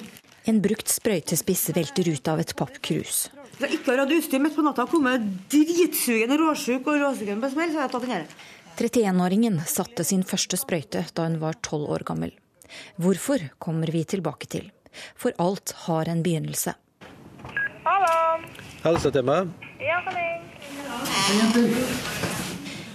[0.48, 3.26] En brukt sprøytespiss velter ut av et pappkrus.
[3.60, 5.20] Hvis jeg ikke har hatt utstyr midt på natta og kommet
[5.52, 8.24] dritsugen råsjuk og råsugen på smell, så har jeg tatt den her.
[8.80, 12.32] 31-åringen satte sin første sprøyte da hun var tolv år gammel.
[12.96, 14.72] Hvorfor kommer vi tilbake til.
[15.12, 16.72] For alt har en begynnelse.
[17.84, 18.48] Hallo.
[18.86, 19.36] Helsetime.
[19.76, 20.40] Ja, kom inn.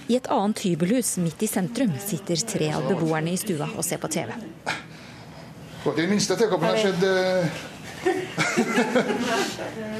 [0.09, 4.01] I et annet hybelhus midt i sentrum sitter tre av beboerne i stua og ser
[4.01, 4.33] på TV.
[4.73, 7.45] Det er den minste tekoppen har skjedd eh,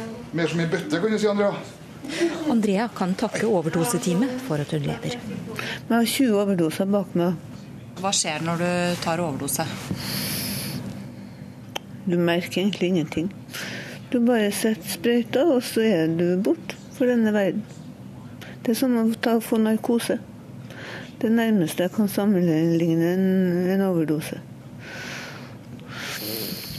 [0.36, 1.56] mer som i bøtte, kan du si, Andrea.
[2.52, 5.16] Andrea kan takke overdoseteamet for at hun lever.
[5.16, 7.40] Jeg har 20 overdoser bak meg.
[8.02, 8.70] Hva skjer når du
[9.02, 9.66] tar overdose?
[12.06, 13.32] Du merker egentlig ingenting.
[14.12, 17.64] Du bare setter sprøyta, og så er du borte for denne verden.
[18.62, 20.20] Det er som å ta, få narkose.
[21.22, 23.28] Det nærmeste jeg kan sammenligne en,
[23.72, 24.42] en overdose.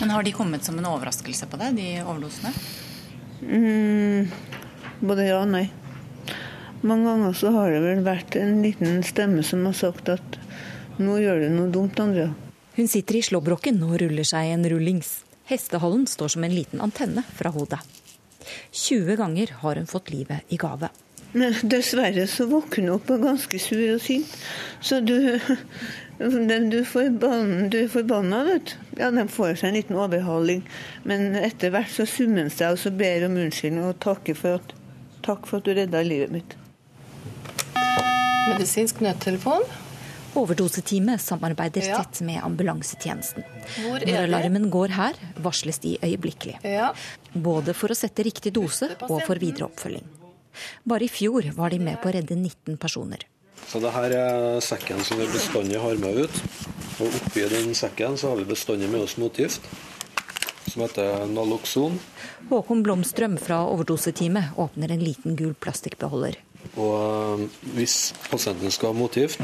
[0.01, 2.53] Men Har de kommet som en overraskelse på deg, de overdosene?
[3.41, 4.31] Mm,
[5.01, 5.67] både ja og nei.
[6.87, 10.41] Mange ganger så har det vel vært en liten stemme som har sagt at
[11.03, 12.31] nå gjør du noe dumt, Andrea.
[12.77, 15.19] Hun sitter i slåbroken og ruller seg en rullings.
[15.49, 17.81] Hestehallen står som en liten antenne fra hodet.
[18.73, 20.91] 20 ganger har hun fått livet i gave.
[21.37, 24.31] Men dessverre så våkner hun opp og er ganske sur og sint.
[24.81, 25.17] Så du
[26.19, 29.01] du er forbanna, vet du.
[29.01, 30.63] Ja, de får seg en liten overhaling.
[31.05, 34.61] Men etter hvert så summer summes seg og så ber om unnskyldning og takker for
[34.61, 34.73] at,
[35.27, 36.57] takk for at du redda livet mitt.
[38.47, 39.67] Medisinsk nødtelefon.
[40.37, 42.01] Overdoseteamet samarbeider ja.
[42.01, 43.45] tett med ambulansetjenesten.
[43.81, 46.59] Hvor Når alarmen går her, varsles de øyeblikkelig.
[46.65, 46.91] Ja.
[47.33, 50.05] Både for å sette riktig dose og for videre oppfølging.
[50.89, 53.25] Bare i fjor var de med på å redde 19 personer.
[53.67, 56.41] Så det her er sekken som vi bestandig har med ut.
[56.97, 59.65] Og oppi den sekken så har vi bestandig med oss motgift,
[60.71, 61.99] som heter Naloxon.
[62.49, 66.39] Håkon Blomstrøm fra overdoseteamet åpner en liten gul plastikkbeholder.
[66.75, 69.43] Og eh, hvis pasienten skal ha motgift,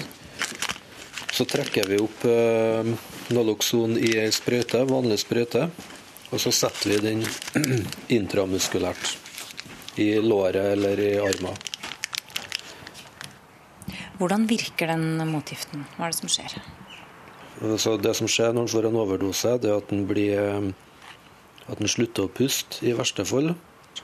[1.32, 2.92] så trekker vi opp eh,
[3.32, 5.66] Naloxon i ei sprøyte, vanlig sprøyte,
[6.32, 7.26] og så setter vi den
[8.16, 9.18] intramuskulært
[10.00, 11.71] i låret eller i armen.
[14.20, 15.86] Hvordan virker den motgiften?
[15.96, 16.56] Hva er det som skjer?
[17.78, 20.72] Så det som skjer når en får en overdose, det er at en, blir,
[21.68, 23.52] at en slutter å puste i verste fall.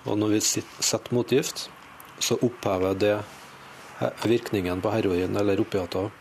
[0.05, 1.66] Og når vi setter motgift,
[2.23, 3.16] så opphever det
[4.25, 6.12] virkningen på heroin eller opiater,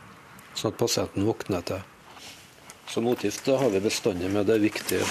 [0.58, 1.86] sånn at pasienten våkner til.
[2.88, 4.48] Så motgift har vi bestandig med.
[4.48, 5.04] Det er viktig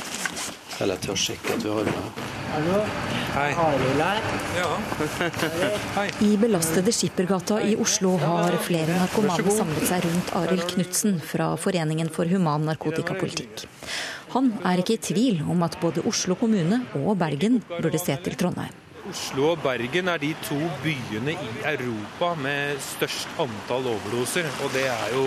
[0.80, 2.22] hele tida å sjekke at vi har med.
[2.56, 3.25] Hallo?
[3.36, 3.50] Hei.
[4.56, 4.78] Ja.
[5.94, 6.10] Hei.
[6.24, 12.08] I belastede Skippergata i Oslo har flere narkomane samlet seg rundt Arild Knutsen fra Foreningen
[12.08, 13.66] for human narkotikapolitikk.
[14.32, 18.40] Han er ikke i tvil om at både Oslo kommune og Bergen burde se til
[18.40, 18.72] Trondheim.
[19.06, 24.48] Oslo og Bergen er de to byene i Europa med størst antall overdoser.
[24.64, 25.26] Og det er jo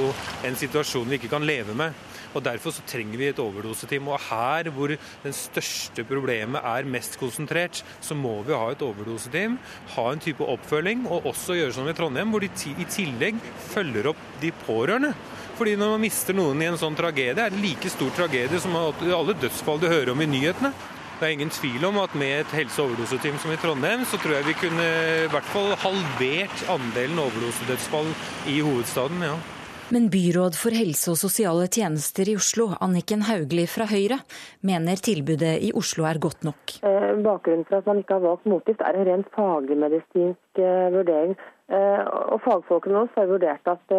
[0.49, 1.93] en situasjon vi ikke kan leve med.
[2.35, 4.11] Og Derfor så trenger vi et overdoseteam.
[4.11, 9.57] Og her hvor det største problemet er mest konsentrert, så må vi ha et overdoseteam.
[9.95, 14.11] Ha en type oppfølging, og også gjøre som i Trondheim, hvor de i tillegg følger
[14.13, 15.13] opp de pårørende.
[15.59, 18.77] Fordi når man mister noen i en sånn tragedie, er det like stor tragedie som
[18.79, 20.71] alle dødsfall du hører om i nyhetene.
[21.19, 24.15] Det er ingen tvil om at med et helse- og overdoseteam som i Trondheim, så
[24.23, 24.87] tror jeg vi kunne
[25.25, 28.13] i hvert fall halvert andelen overdosedødsfall
[28.47, 29.27] i hovedstaden.
[29.27, 29.58] ja.
[29.89, 34.19] Men byråd for helse og sosiale tjenester i Oslo, Anniken Hauglie fra Høyre,
[34.61, 36.75] mener tilbudet i Oslo er godt nok.
[36.85, 41.33] Eh, bakgrunnen for at man ikke har valgt motgift er en rent faglig-medisinsk eh, vurdering.
[41.73, 43.95] Eh, og Fagfolkene våre har vurdert at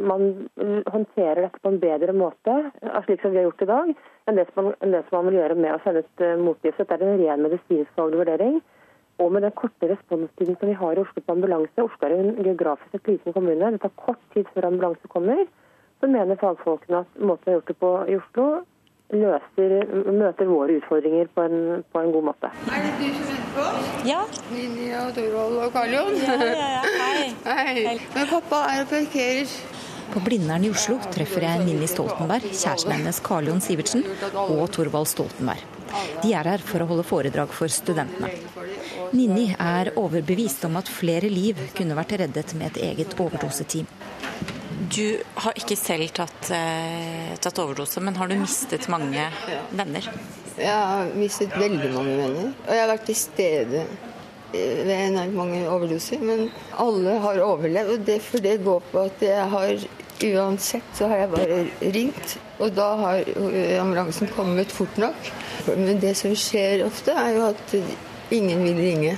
[0.00, 0.24] man
[0.94, 2.56] håndterer dette på en bedre måte,
[3.04, 3.94] slik som vi har gjort i dag,
[4.28, 6.80] enn det som man, man vil gjøre med å sende ut motgift.
[6.80, 8.60] Dette er en ren medisinsk faglig vurdering.
[9.18, 12.34] Og med den korte responstiden som vi har i Oslo på ambulanse, Oslo er en
[12.38, 15.46] geografisk sett liten kommune, det tar kort tid før ambulanse kommer,
[15.98, 18.48] så mener fagfolkene at måten vi har gjort det på i Oslo,
[19.08, 19.74] løser,
[20.12, 22.50] møter våre utfordringer på en, på en, god måte.
[22.68, 23.90] Er det du som venter på oss?
[24.06, 24.20] Ja.
[24.52, 26.18] Ninja, Torvald og Karl Jon?
[26.22, 26.82] Ja, ja, ja.
[27.02, 27.74] Hei.
[27.88, 27.96] Hei.
[28.14, 29.56] Men pappa er og parkerer.
[30.08, 34.06] På Blindern i Oslo treffer jeg Ninni Stoltenberg, kjæresten hennes Karl Jon Sivertsen
[34.40, 35.64] og Torvald Stoltenberg.
[36.22, 38.30] De er her for å holde foredrag for studentene.
[39.16, 43.88] Ninni er overbevist om at flere liv kunne vært reddet med et eget overdoseteam.
[44.88, 49.28] Du har ikke selv tatt, eh, tatt, overdose, men har du mistet mange
[49.70, 50.06] venner?
[50.56, 52.52] Jeg har mistet veldig mange venner.
[52.66, 53.86] Og jeg har vært til stede
[54.52, 56.20] ved enormt mange overdoser.
[56.20, 57.90] Men alle har overlevd.
[57.92, 59.88] og det, For det går på at jeg har
[60.18, 61.58] Uansett så har jeg bare
[61.94, 63.28] ringt, og da har
[63.78, 65.28] ambulansen kommet fort nok.
[65.76, 67.74] Men det som skjer ofte, er jo at
[68.34, 69.16] ingen vil ringe.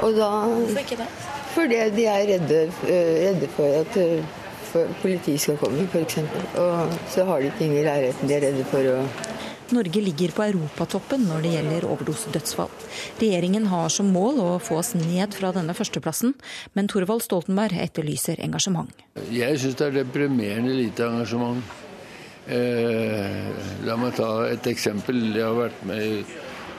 [0.00, 1.08] Og da Hvorfor ikke det?
[1.54, 4.36] Fordi de er redde, eh, redde for at eh,
[4.70, 6.20] for politiet skal komme, f.eks.
[6.60, 9.02] Og så har de ting i leiligheten de er redde for å
[9.70, 12.72] Norge ligger på europatoppen når det gjelder overdosedødsfall.
[13.20, 16.32] Regjeringen har som mål å få oss ned fra denne førsteplassen,
[16.74, 18.90] men Thorvald Stoltenberg etterlyser engasjement.
[19.30, 21.62] Jeg syns det er deprimerende lite engasjement.
[22.50, 23.46] Eh,
[23.86, 25.22] la meg ta et eksempel.
[25.36, 26.18] Jeg har vært med i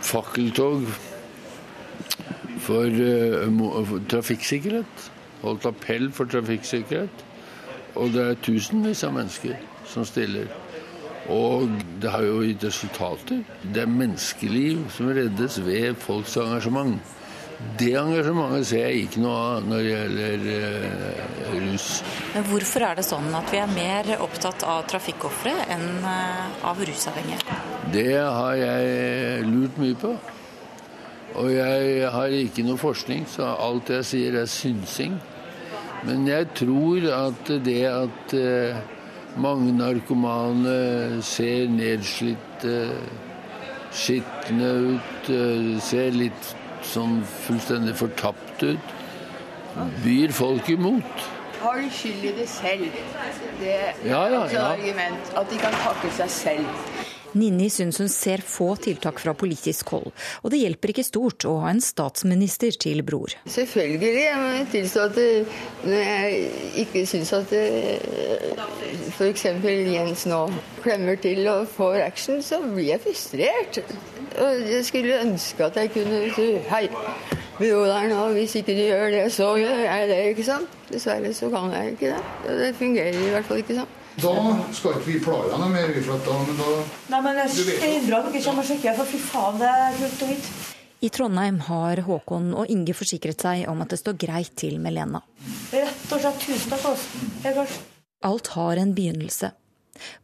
[0.03, 0.89] fakkeltog
[2.62, 5.12] for, uh, trafikksikkerhet.
[5.41, 7.26] Holdt appell for trafikksikkerhet.
[7.95, 9.57] Og det er tusenvis av mennesker
[9.89, 10.51] som stiller.
[11.32, 11.70] Og
[12.01, 13.41] det har jo gitt resultater.
[13.62, 16.99] Det er menneskeliv som reddes ved folks engasjement.
[17.78, 21.88] Det engasjementet ser jeg ikke noe av når det gjelder uh, rus.
[22.34, 26.82] Men hvorfor er det sånn at vi er mer opptatt av trafikkofre enn uh, av
[26.82, 27.59] rusavhengige?
[27.93, 30.16] Det har jeg lurt mye på.
[31.36, 35.15] Og jeg har ikke noe forskning, så alt jeg sier er synsing.
[36.03, 38.79] Men jeg tror at det at eh,
[39.38, 42.77] mange narkomane ser nedslitte,
[43.93, 46.55] skitne ut, eh, ser litt
[46.86, 48.97] sånn fullstendig fortapt ut,
[50.03, 51.29] byr folk imot.
[51.61, 52.88] Har de skyld i det selv?
[53.59, 54.65] Det er Ja, ja, også et ja.
[54.73, 55.34] argument.
[55.38, 56.65] At de kan takke seg selv.
[57.38, 60.11] Nini syns hun ser få tiltak fra politisk hold,
[60.43, 63.36] og det hjelper ikke stort å ha en statsminister til bror.
[63.49, 64.11] Selvfølgelig.
[64.21, 65.19] Jeg må tilstå at
[65.86, 66.41] når jeg
[66.86, 67.53] ikke syns at
[69.15, 69.45] f.eks.
[69.91, 70.41] Jens nå
[70.84, 73.82] klemmer til og får action, så blir jeg frustrert.
[74.41, 76.86] Og jeg skulle ønske at jeg kunne si Hei,
[77.57, 80.19] broderen, og hvis ikke du gjør det, så gjør jeg det.
[80.34, 80.77] ikke sant?
[80.91, 82.21] Dessverre så kan jeg ikke det.
[82.47, 83.97] Og Det fungerer i hvert fall ikke sånn.
[84.20, 84.34] Da
[84.76, 86.72] skal ikke vi plage deg mer, vi, for da, men da
[87.14, 89.70] Nei, men det Du er bra at dere kommer og sjekker, for fy faen, det
[89.72, 90.51] er kult og hvitt.
[91.01, 94.93] I Trondheim har Håkon og Inge forsikret seg om at det står greit til med
[94.93, 95.24] Lena.
[95.72, 97.24] Rett og slett tusen takk, altså.
[97.45, 97.80] Helt klart.
[98.30, 99.49] Alt har en begynnelse.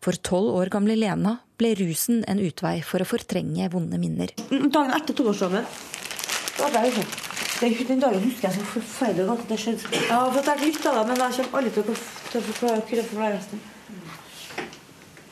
[0.03, 4.35] For tolv år gamle Lena ble rusen en utvei for å fortrenge vonde minner.
[4.51, 5.65] Dagen etter tolvårsdagen
[6.57, 9.89] Den, den dagen husker jeg så forferdelig godt at det skjedde.
[9.93, 11.95] Jeg har fått lært litt av det, men jeg kommer aldri til å,
[12.31, 13.61] kunne forklare resten.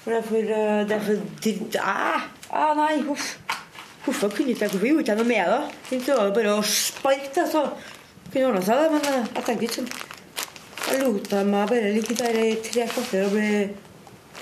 [0.03, 2.26] For det er for eh, Det er for!
[2.55, 3.28] Æ, nei, huff.
[4.05, 5.99] Hvorfor kunne ikke jeg, hvorfor gjorde jeg noe med det?
[6.05, 7.63] Det var bare å sparke det, så
[8.32, 8.89] kunne ordna seg det.
[8.93, 9.93] Men eh, jeg tenkte ikke sånn.
[10.86, 13.63] Jeg lot meg bare ligge der i tre kvarter og bli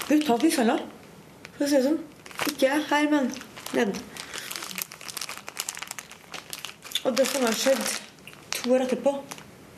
[0.08, 0.80] brutalt mishandla.
[1.54, 2.02] For å si det sånn.
[2.52, 3.32] Ikke her, men
[3.76, 4.13] nede.
[7.04, 7.82] Og det som har skjedd
[8.56, 9.18] to år etterpå.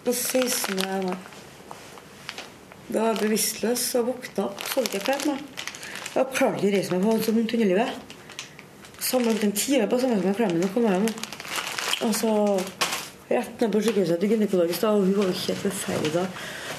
[0.05, 0.75] På 16.
[0.77, 1.15] mai.
[2.85, 4.59] Da var jeg bevisstløs og våkna opp.
[4.69, 5.39] Så ikke jeg klarte meg.
[6.15, 8.13] Jeg klarte ikke å reise meg på som tunnelivet.
[9.01, 11.07] Samme brukte en time på samme som jeg klemmen og kom hjem.
[12.05, 12.35] Og så
[13.31, 16.27] rett ned på sykehuset til gynekologist, og hun var jo helt forferdelig da.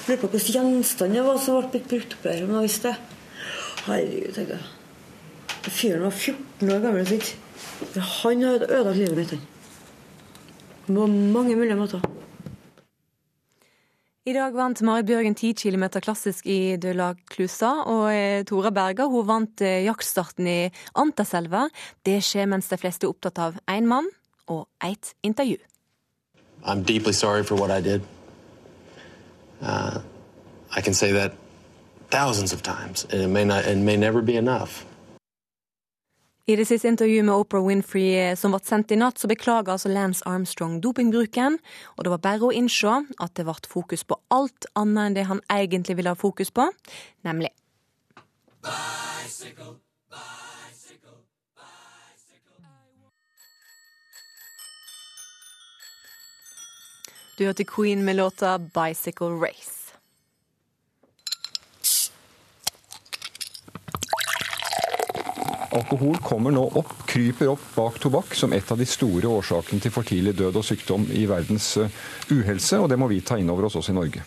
[0.07, 2.45] Lurte på hvilken gjenstand det var som ble brukt opp der.
[2.45, 3.19] om hun visste det.
[3.87, 4.73] Herregud, tenkte jeg.
[5.67, 7.05] Fyren var 14 år gammel.
[7.11, 9.29] så Han hadde ødelagt livet mitt.
[9.35, 9.56] han.
[10.87, 12.01] På mange mulige måter.
[14.27, 18.73] I dag vant Marit Bjørgen 10 km klassisk i De la Clusa, og eh, Tora
[18.75, 20.57] Berga hun vant eh, jaktstarten i
[20.99, 21.69] Antaselva.
[22.03, 24.09] Det skjer mens de fleste er opptatt av én mann
[24.47, 25.57] og ett intervju.
[26.63, 28.01] I'm deeply sorry for what I did.
[29.61, 29.99] Uh,
[30.75, 31.33] I can say that
[32.09, 34.85] thousands of times, and it may not, it may never be enough.
[36.47, 39.73] I det siste intervjuet med Oprah Winfrey eh, som ble sendt i natt, så beklager
[39.73, 41.57] altså Lance Armstrong dopingbruken.
[41.97, 45.25] Og det var bare å innse at det ble fokus på alt annet enn det
[45.27, 46.69] han egentlig ville ha fokus på,
[47.27, 47.51] nemlig
[57.37, 59.76] Du hørte Queen med låta 'Bicycle Race'.
[65.77, 69.93] Alkohol kommer nå opp, kryper opp bak tobakk som et av de store årsakene til
[69.93, 71.99] for tidlig død og sykdom i verdens eh,
[72.33, 74.23] uhelse, og det må vi ta inn over oss også i Norge.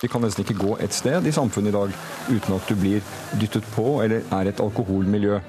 [0.00, 1.92] Vi kan nesten ikke gå et sted i samfunnet i dag
[2.30, 3.04] uten at du blir
[3.40, 5.40] dyttet på eller er et alkoholmiljø.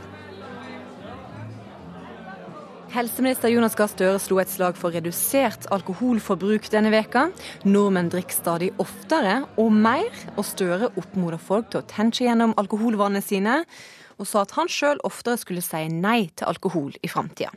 [2.97, 7.27] Helseminister Jonas Gahr Støre slo et slag for redusert alkoholforbruk denne veka.
[7.67, 13.23] Nordmenn drikker stadig oftere og mer, og Støre oppmoder folk til å tenke gjennom alkoholvanene
[13.23, 13.61] sine.
[14.17, 17.51] Og sa at han sjøl oftere skulle si nei til alkohol i framtida.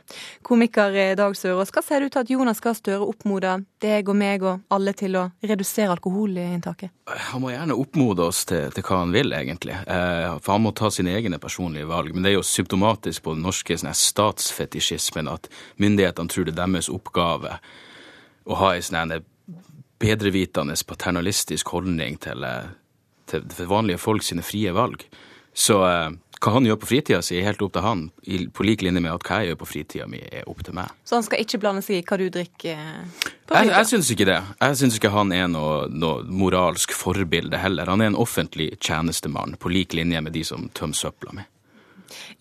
[0.45, 4.45] Komiker Dag Sørås, hva ser du til at Jonas Gahr Støre oppmoder deg og meg
[4.45, 6.93] og alle til å redusere alkoholinntaket?
[7.31, 9.75] Han må gjerne oppmode oss til, til hva han vil, egentlig.
[9.85, 12.13] Eh, for han må ta sine egne personlige valg.
[12.13, 15.49] Men det er jo symptomatisk på den norske sånn statsfetisjismen at
[15.81, 17.57] myndighetene tror det er deres oppgave
[18.45, 19.17] å ha en sånn
[20.01, 22.71] bedrevitende paternalistisk holdning til, eh,
[23.29, 25.05] til, vanlige folk sine frie valg.
[25.53, 26.09] Så eh,
[26.41, 28.07] hva han gjør på fritida si, er helt opp til han,
[28.55, 30.89] på lik linje med at hva jeg gjør på fritida mi, er opp til meg.
[31.05, 33.61] Så han skal ikke blande seg i hva du drikker på fritida?
[33.61, 34.39] Jeg, jeg syns ikke det.
[34.63, 37.91] Jeg syns ikke han er noe, noe, moralsk forbilde heller.
[37.93, 41.47] Han er en offentlig tjenestemann, på lik linje med de som tømmer søpla mi.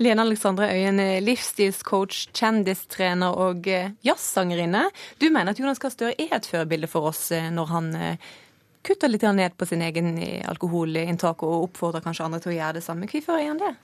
[0.00, 4.86] Lene Alexandre Øyen, livsstilscoach, kjendistrener og eh, jazzsangerinne.
[5.20, 8.32] Du mener at Jonas Gahr Støre er et førbilde for oss eh, når han eh,
[8.86, 10.16] kutter litt ned på sin egen
[10.48, 13.10] alkoholinntak og oppfordrer kanskje andre til å gjøre det samme.
[13.10, 13.74] Hvorfor er han det?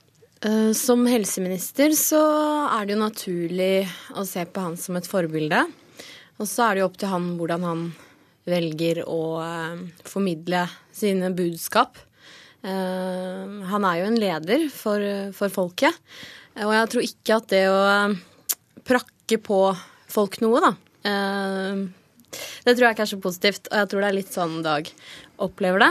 [0.45, 2.21] Eh, som helseminister så
[2.69, 5.63] er det jo naturlig å se på han som et forbilde.
[6.37, 7.85] Og så er det jo opp til han hvordan han
[8.47, 11.97] velger å eh, formidle sine budskap.
[12.61, 15.07] Eh, han er jo en leder for,
[15.37, 15.97] for folket.
[16.61, 17.81] Og jeg tror ikke at det å
[18.87, 19.61] prakke på
[20.09, 20.71] folk noe, da
[22.63, 24.89] Det tror jeg ikke er så positivt, og jeg tror det er litt sånn Dag
[25.43, 25.91] opplever det.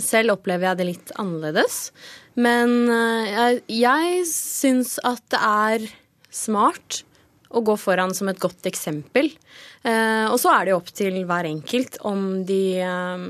[0.00, 1.90] Selv opplever jeg det litt annerledes.
[2.40, 5.88] Men eh, jeg, jeg syns at det er
[6.32, 7.02] smart
[7.52, 9.28] å gå foran som et godt eksempel.
[9.84, 13.26] Eh, og så er det jo opp til hver enkelt om de eh,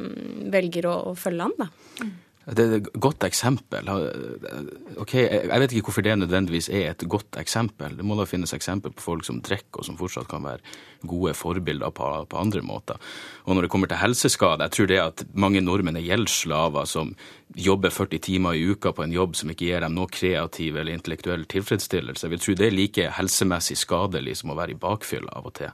[0.53, 1.71] velger å, følge an, da.
[2.43, 3.87] Det er et godt eksempel.
[4.99, 7.95] Ok, Jeg vet ikke hvorfor det nødvendigvis er et godt eksempel.
[7.97, 10.59] Det må da finnes eksempel på folk som drikker, og som fortsatt kan være
[11.07, 12.99] gode forbilder på, på, andre måter.
[13.47, 17.15] Og når det kommer til helseskade, jeg tror det at mange nordmenn er gjeldsslaver som
[17.55, 20.97] jobber 40 timer i uka på en jobb som ikke gir dem noe kreativ eller
[20.97, 22.27] intellektuell tilfredsstillelse.
[22.27, 25.55] Jeg vil tro det er like helsemessig skadelig som å være i bakfylla av og
[25.61, 25.71] til.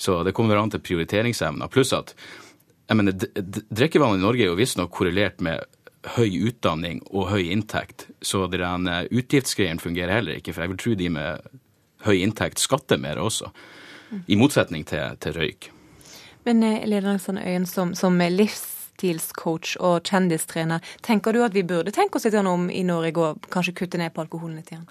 [0.00, 1.68] Så det kommer an til prioriteringsevna.
[1.68, 2.16] Pluss at
[2.88, 3.14] jeg mener,
[3.72, 5.60] drikkevannet i Norge er jo visstnok korrelert med
[6.16, 10.54] høy utdanning og høy inntekt, så den eh, utgiftsgreien fungerer heller ikke.
[10.54, 11.52] For jeg vil tro de med
[12.06, 13.52] høy inntekt skatter mer også,
[14.26, 15.70] i motsetning til, til røyk.
[16.44, 21.94] Men eh, Leder Alexander Øyen, som, som livsstilscoach og kjendistrener, tenker du at vi burde
[21.94, 24.88] tenke oss litt om i Norge og kanskje kutte ned på alkoholen litt igjen?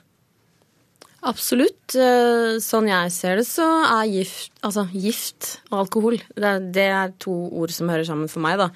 [1.22, 1.93] Absolutt.
[1.93, 7.13] Eh, sånn jeg ser det, så er gift, altså gift og alkohol det det er,
[7.22, 8.57] to ord som hører sammen for meg.
[8.57, 8.72] da.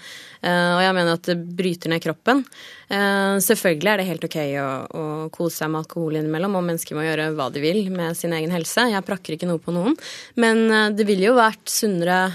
[0.46, 2.44] Eh, og jeg mener at det bryter ned kroppen.
[2.86, 6.98] Eh, selvfølgelig er det helt OK å, å kose seg med alkohol innimellom, og mennesker
[7.00, 8.92] må gjøre hva de vil med sin egen helse.
[8.94, 9.98] Jeg prakker ikke noe på noen.
[10.38, 12.30] Men det ville jo vært sunnere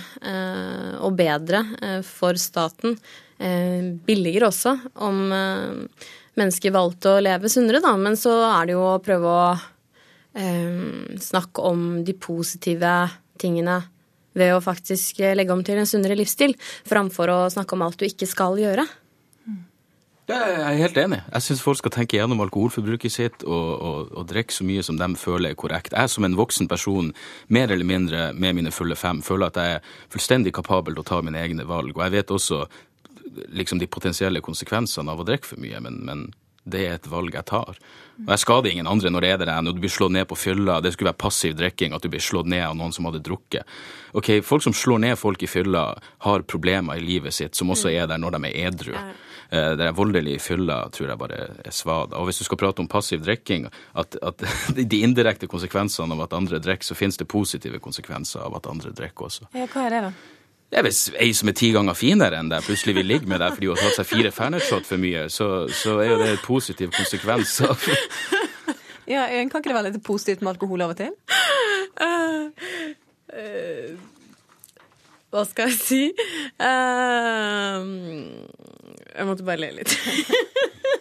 [0.99, 1.63] og bedre
[2.07, 2.99] for staten,
[3.39, 4.75] billigere også,
[5.07, 7.95] om mennesker valgte å leve sunnere, da.
[7.97, 9.45] Men så er det jo å prøve å
[10.35, 12.95] eh, snakke om de positive
[13.41, 13.81] tingene
[14.37, 16.55] ved å faktisk legge om til en sunnere livsstil,
[16.87, 18.87] framfor å snakke om alt du ikke skal gjøre.
[20.31, 21.19] Jeg er helt enig.
[21.33, 24.99] Jeg syns folk skal tenke gjennom alkoholforbruket sitt og, og, og, drikke så mye som
[25.01, 25.97] de føler er korrekt.
[25.97, 27.09] Jeg som en voksen person,
[27.51, 31.09] mer eller mindre med mine fulle fem, føler at jeg er fullstendig kapabel til å
[31.09, 31.97] ta mine egne valg.
[31.97, 32.63] Og jeg vet også
[33.59, 36.25] liksom de potensielle konsekvensene av å drikke for mye, men, men
[36.65, 37.79] det er et valg jeg tar.
[38.21, 40.37] Og jeg skader ingen andre når det er det når du blir slått ned på
[40.37, 40.81] fylla.
[40.85, 43.65] Det skulle være passiv drikking, at du blir slått ned av noen som hadde drukket.
[44.13, 45.85] Ok, Folk som slår ned folk i fylla,
[46.27, 48.93] har problemer i livet sitt som også er der når de er edru.
[49.51, 52.19] Eh, det er voldelig i fylla tror jeg bare er svada.
[52.21, 54.45] Og hvis du skal prate om passiv drikking, at, at
[54.77, 58.93] de indirekte konsekvensene av at andre drikker, så finnes det positive konsekvenser av at andre
[58.93, 59.49] drikker også.
[59.57, 60.13] Ja, hva er det da?
[60.71, 63.43] Det er Hvis ei som er ti ganger finere enn deg, plutselig vil ligge med
[63.43, 66.29] deg fordi hun har tatt seg fire Fernet-shot for mye, så, så, er jo det
[66.31, 67.89] en positiv konsekvens av
[69.11, 71.11] Ja, Kan ikke det være litt positivt med alkohol av og til?
[71.99, 72.47] Uh,
[73.35, 73.91] uh,
[75.35, 76.01] hva skal jeg si?
[76.63, 77.83] Uh,
[79.11, 79.95] jeg måtte bare le litt.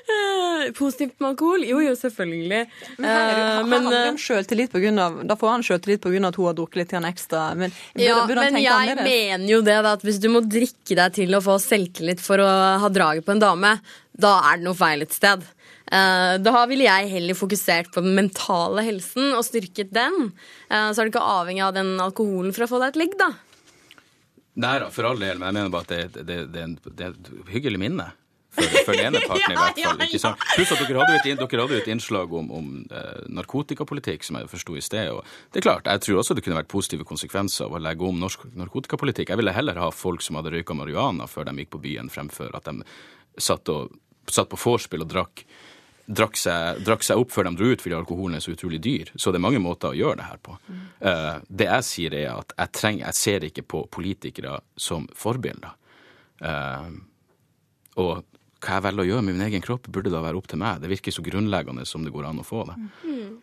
[0.78, 1.64] Positivt med alkohol?
[1.66, 2.60] Jo, jo, selvfølgelig.
[2.98, 6.20] Men, her, uh, men han om selvtillit på grunn av, Da får han selvtillit pga.
[6.28, 7.46] at hun har drukket litt ekstra.
[7.58, 9.08] Men, burde, ja, burde men jeg annerledes?
[9.08, 12.42] mener jo det, da, at hvis du må drikke deg til å få selvtillit for
[12.42, 12.48] å
[12.82, 13.74] ha draget på en dame,
[14.12, 15.44] da er det noe feil et sted.
[15.92, 20.32] Uh, da ville jeg heller fokusert på den mentale helsen og styrket den.
[20.68, 23.32] Så er du ikke avhengig av den alkoholen for å få deg et ligg, da.
[24.62, 26.64] Nei da, for all del, men jeg mener bare at det, det, det,
[26.96, 28.10] det er et hyggelig minne
[28.52, 30.04] for, for den ene parten, i hvert fall.
[30.06, 30.44] ikke sant?
[30.52, 34.50] Pluss at dere hadde, et, dere hadde et innslag om, om eh, narkotikapolitikk, som jeg
[34.52, 35.10] forsto i sted.
[35.14, 38.06] og det er klart, Jeg tror også det kunne vært positive konsekvenser av å legge
[38.08, 39.32] om norsk narkotikapolitikk.
[39.32, 42.54] Jeg ville heller ha folk som hadde røyka marihuana før de gikk på byen, fremfor
[42.56, 42.86] at de
[43.40, 43.94] satt, og,
[44.28, 45.46] satt på vorspiel og drakk
[46.12, 49.12] drakk seg, drakk seg, opp før de dro ut fordi alkoholen er så utrolig dyr.
[49.14, 50.56] Så det er mange måter å gjøre det her på.
[50.66, 50.82] Mm.
[50.98, 55.76] Uh, det jeg sier, er at jeg, trenger, jeg ser ikke på politikere som forbilder.
[56.42, 56.90] Uh,
[58.02, 58.24] og
[58.62, 60.80] hva jeg velger å gjøre med min egen kropp, burde da være opp til meg.
[60.82, 62.78] Det virker så grunnleggende som det går an å få det.
[63.02, 63.38] Mm.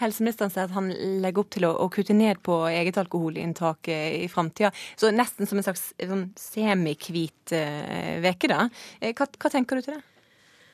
[0.00, 0.88] Helseministeren sier at han
[1.22, 4.72] legger opp til å, å kutte ned på eget alkoholinntak i framtida.
[4.98, 8.64] Så nesten som en slags sånn semihvit uke, uh, da.
[9.12, 10.02] Hva, hva tenker du til det?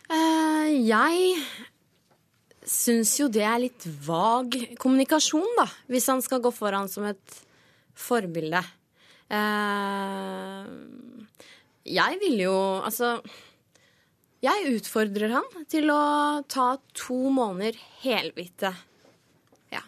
[0.09, 1.35] Uh, jeg
[2.69, 5.67] syns jo det er litt vag kommunikasjon, da.
[5.91, 7.43] Hvis han skal gå foran som et
[7.99, 8.63] forbilde.
[9.29, 10.65] Uh,
[11.89, 13.19] jeg vil jo Altså
[14.45, 16.03] Jeg utfordrer han til å
[16.47, 18.71] ta to måneder helhvite.
[19.75, 19.83] Ja.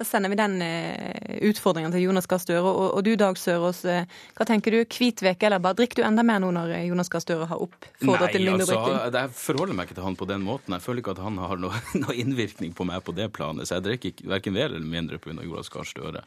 [0.00, 2.62] Da sender vi den uh, utfordringen til Jonas Gahr Støre.
[2.64, 4.06] Og, og, du Dag Sørås, uh,
[4.38, 4.78] hva tenker du?
[4.84, 7.60] Hvit uke, eller bare drikker du enda mer nå når eh, Jonas Gahr Støre har
[7.60, 9.10] oppfordret til mindre altså.
[9.18, 10.76] Jeg forholder meg ikke til han på den måten.
[10.78, 13.68] Jeg føler ikke at han har noe, noe innvirkning på meg på det planet.
[13.68, 15.36] Så jeg drikker verken mer eller mindre pga.
[15.44, 16.24] Jonas Gahr Støre.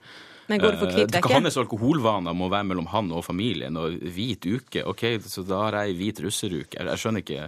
[0.48, 1.32] Men går det for hvit veke?
[1.34, 3.78] Hans alkoholvaner må være mellom han og familien.
[3.80, 6.76] Og hvit uke, OK, så da har jeg hvit russeruke.
[6.78, 7.48] Jeg, jeg skjønner ikke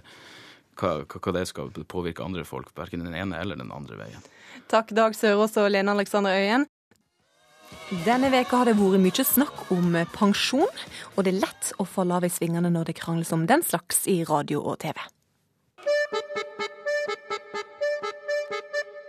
[0.80, 4.32] hva, hva det skal påvirke andre folk, verken den ene eller den andre veien.
[4.72, 6.66] Takk, Dag Sørås og Lene Alexander Øyen.
[8.06, 10.82] Denne veka har det vært mye snakk om pensjon,
[11.16, 14.06] og det er lett å falle av i svingene når det krangles om den slags
[14.10, 14.98] i radio og TV.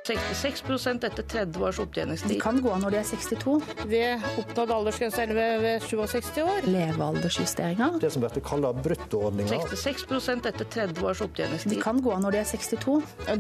[0.07, 2.31] 66% etter 30 års opptjeningstid.
[2.31, 3.57] De kan gå av når de er 62.
[3.91, 6.69] Ved oppnådd aldersgrense eller ved, ved 67 år.
[6.71, 7.91] Levealdersjusteringa.
[8.03, 9.61] Det som blir kalt bruttoordninga.
[9.67, 11.75] 66% etter 30 års opptjeningstid.
[11.75, 12.97] De kan gå av når de er 62.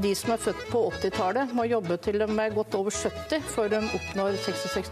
[0.06, 3.70] De som er født på 80-tallet, må jobbe til de er godt over 70 før
[3.72, 4.90] de oppnår 66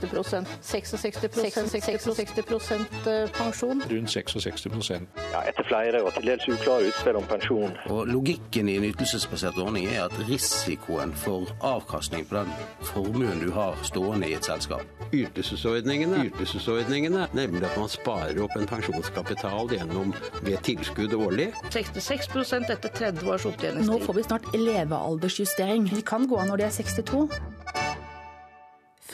[0.62, 0.95] 66,
[1.35, 3.83] 66% 66% pensjon.
[3.91, 7.75] Rundt 66% Ja, Etter flere og til dels uklare utspill om pensjon.
[7.93, 12.51] Og Logikken i en ytelsesbasert ordning er at risikoen for avkastning på den
[12.85, 14.85] formuen du har stående i et selskap.
[15.15, 20.12] Ytelsesordningene, ytelsesordningene, nemlig at man sparer opp en pensjonskapital gjennom
[20.45, 21.51] ved tilskudd årlig.
[21.73, 23.91] 66% etter 30 års opptjeningstid.
[23.91, 25.89] Nå får vi snart levealdersjustering.
[25.95, 27.25] De kan gå av når de er 62.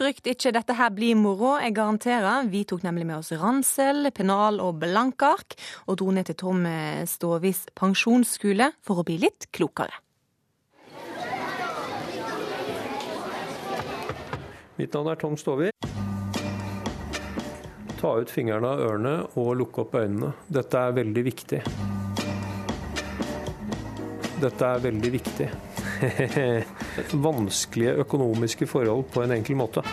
[0.00, 2.46] Frykt ikke, dette her blir moro, jeg garanterer.
[2.48, 5.58] Vi tok nemlig med oss ransel, pennal og blankark,
[5.90, 6.64] og dro ned til Tom
[7.10, 9.92] Ståvis pensjonsskole for å bli litt klokere.
[14.80, 15.66] Mitt navn er Tom Stovi.
[18.00, 20.30] Ta ut fingrene av ørene og lukke opp øynene.
[20.48, 21.58] Dette er veldig viktig.
[24.40, 25.48] Dette er veldig viktig.
[27.26, 29.84] Vanskelige økonomiske forhold på en enkel måte.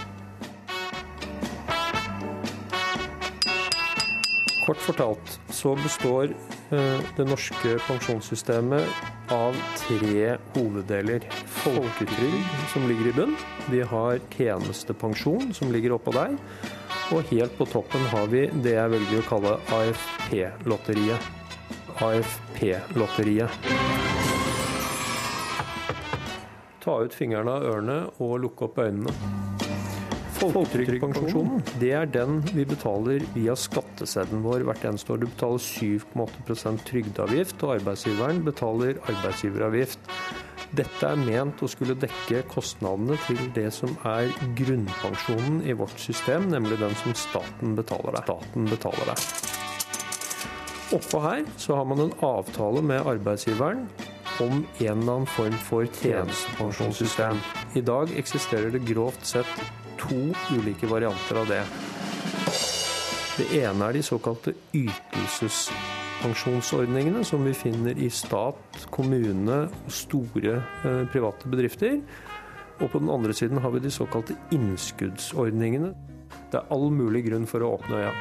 [4.64, 6.32] Kort fortalt så består
[6.70, 11.24] det norske pensjonssystemet av tre hoveddeler.
[11.62, 13.38] Folketrygd, som ligger i bunn.
[13.72, 16.36] Vi har tjenestepensjon, som ligger oppå der.
[17.16, 21.32] Og helt på toppen har vi det jeg velger å kalle AFP-lotteriet.
[22.04, 23.72] AFP-lotteriet.
[26.84, 29.16] Ta ut fingrene av ørene og lukke opp øynene.
[30.38, 35.24] Folketrygdpensjonen det er den vi betaler via skatteseddelen vår hvert eneste år.
[35.24, 40.12] Du betaler 7,8 trygdeavgift, og arbeidsgiveren betaler arbeidsgiveravgift.
[40.78, 44.30] Dette er ment å skulle dekke kostnadene til det som er
[44.60, 48.28] grunnpensjonen i vårt system, nemlig den som staten betaler deg.
[48.28, 49.26] Staten betaler deg.
[50.98, 53.88] Oppå her så har man en avtale med arbeidsgiveren
[54.44, 57.42] om en eller annen form for tjenestepensjonssystem.
[57.76, 59.52] I dag eksisterer det grovt sett
[60.00, 61.64] to ulike varianter av det.
[63.38, 68.58] Det ene er de såkalte ytelsespensjonsordningene, som vi finner i stat,
[68.94, 72.02] kommune og store eh, private bedrifter.
[72.82, 75.94] Og på den andre siden har vi de såkalte innskuddsordningene.
[76.52, 78.14] Det er all mulig grunn for å åpne øya.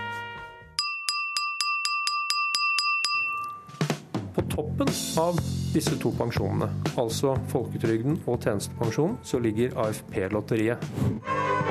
[4.37, 5.39] På toppen av
[5.73, 6.67] disse to pensjonene,
[7.01, 10.83] altså folketrygden og tjenestepensjonen, så ligger AFP-lotteriet.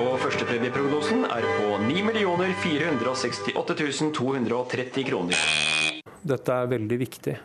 [0.01, 2.01] Og førstepremieprognosen er på 9
[2.63, 5.45] 468 230 kroner.
[6.25, 7.37] Dette er veldig viktig.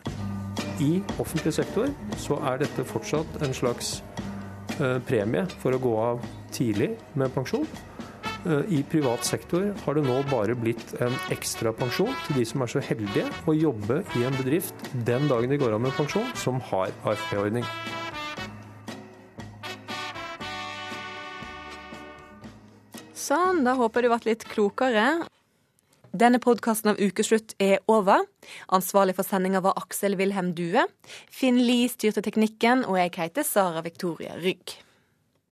[0.81, 0.91] I
[1.21, 3.99] offentlig sektor så er dette fortsatt en slags
[4.81, 6.25] eh, premie for å gå av
[6.57, 7.68] tidlig med pensjon.
[8.47, 12.64] Eh, I privat sektor har det nå bare blitt en ekstra pensjon til de som
[12.64, 16.24] er så heldige å jobbe i en bedrift den dagen de går av med pensjon,
[16.41, 17.66] som har AFP-ordning.
[23.12, 25.05] Sånn, da håper du ble litt klokere.
[26.11, 28.24] Denne podkasten av Ukeslutt er over.
[28.74, 30.82] Ansvarlig for sendinga var Aksel Wilhelm Due.
[31.30, 34.80] Finn Lie styrte teknikken, og jeg heter Sara Victoria Rygg.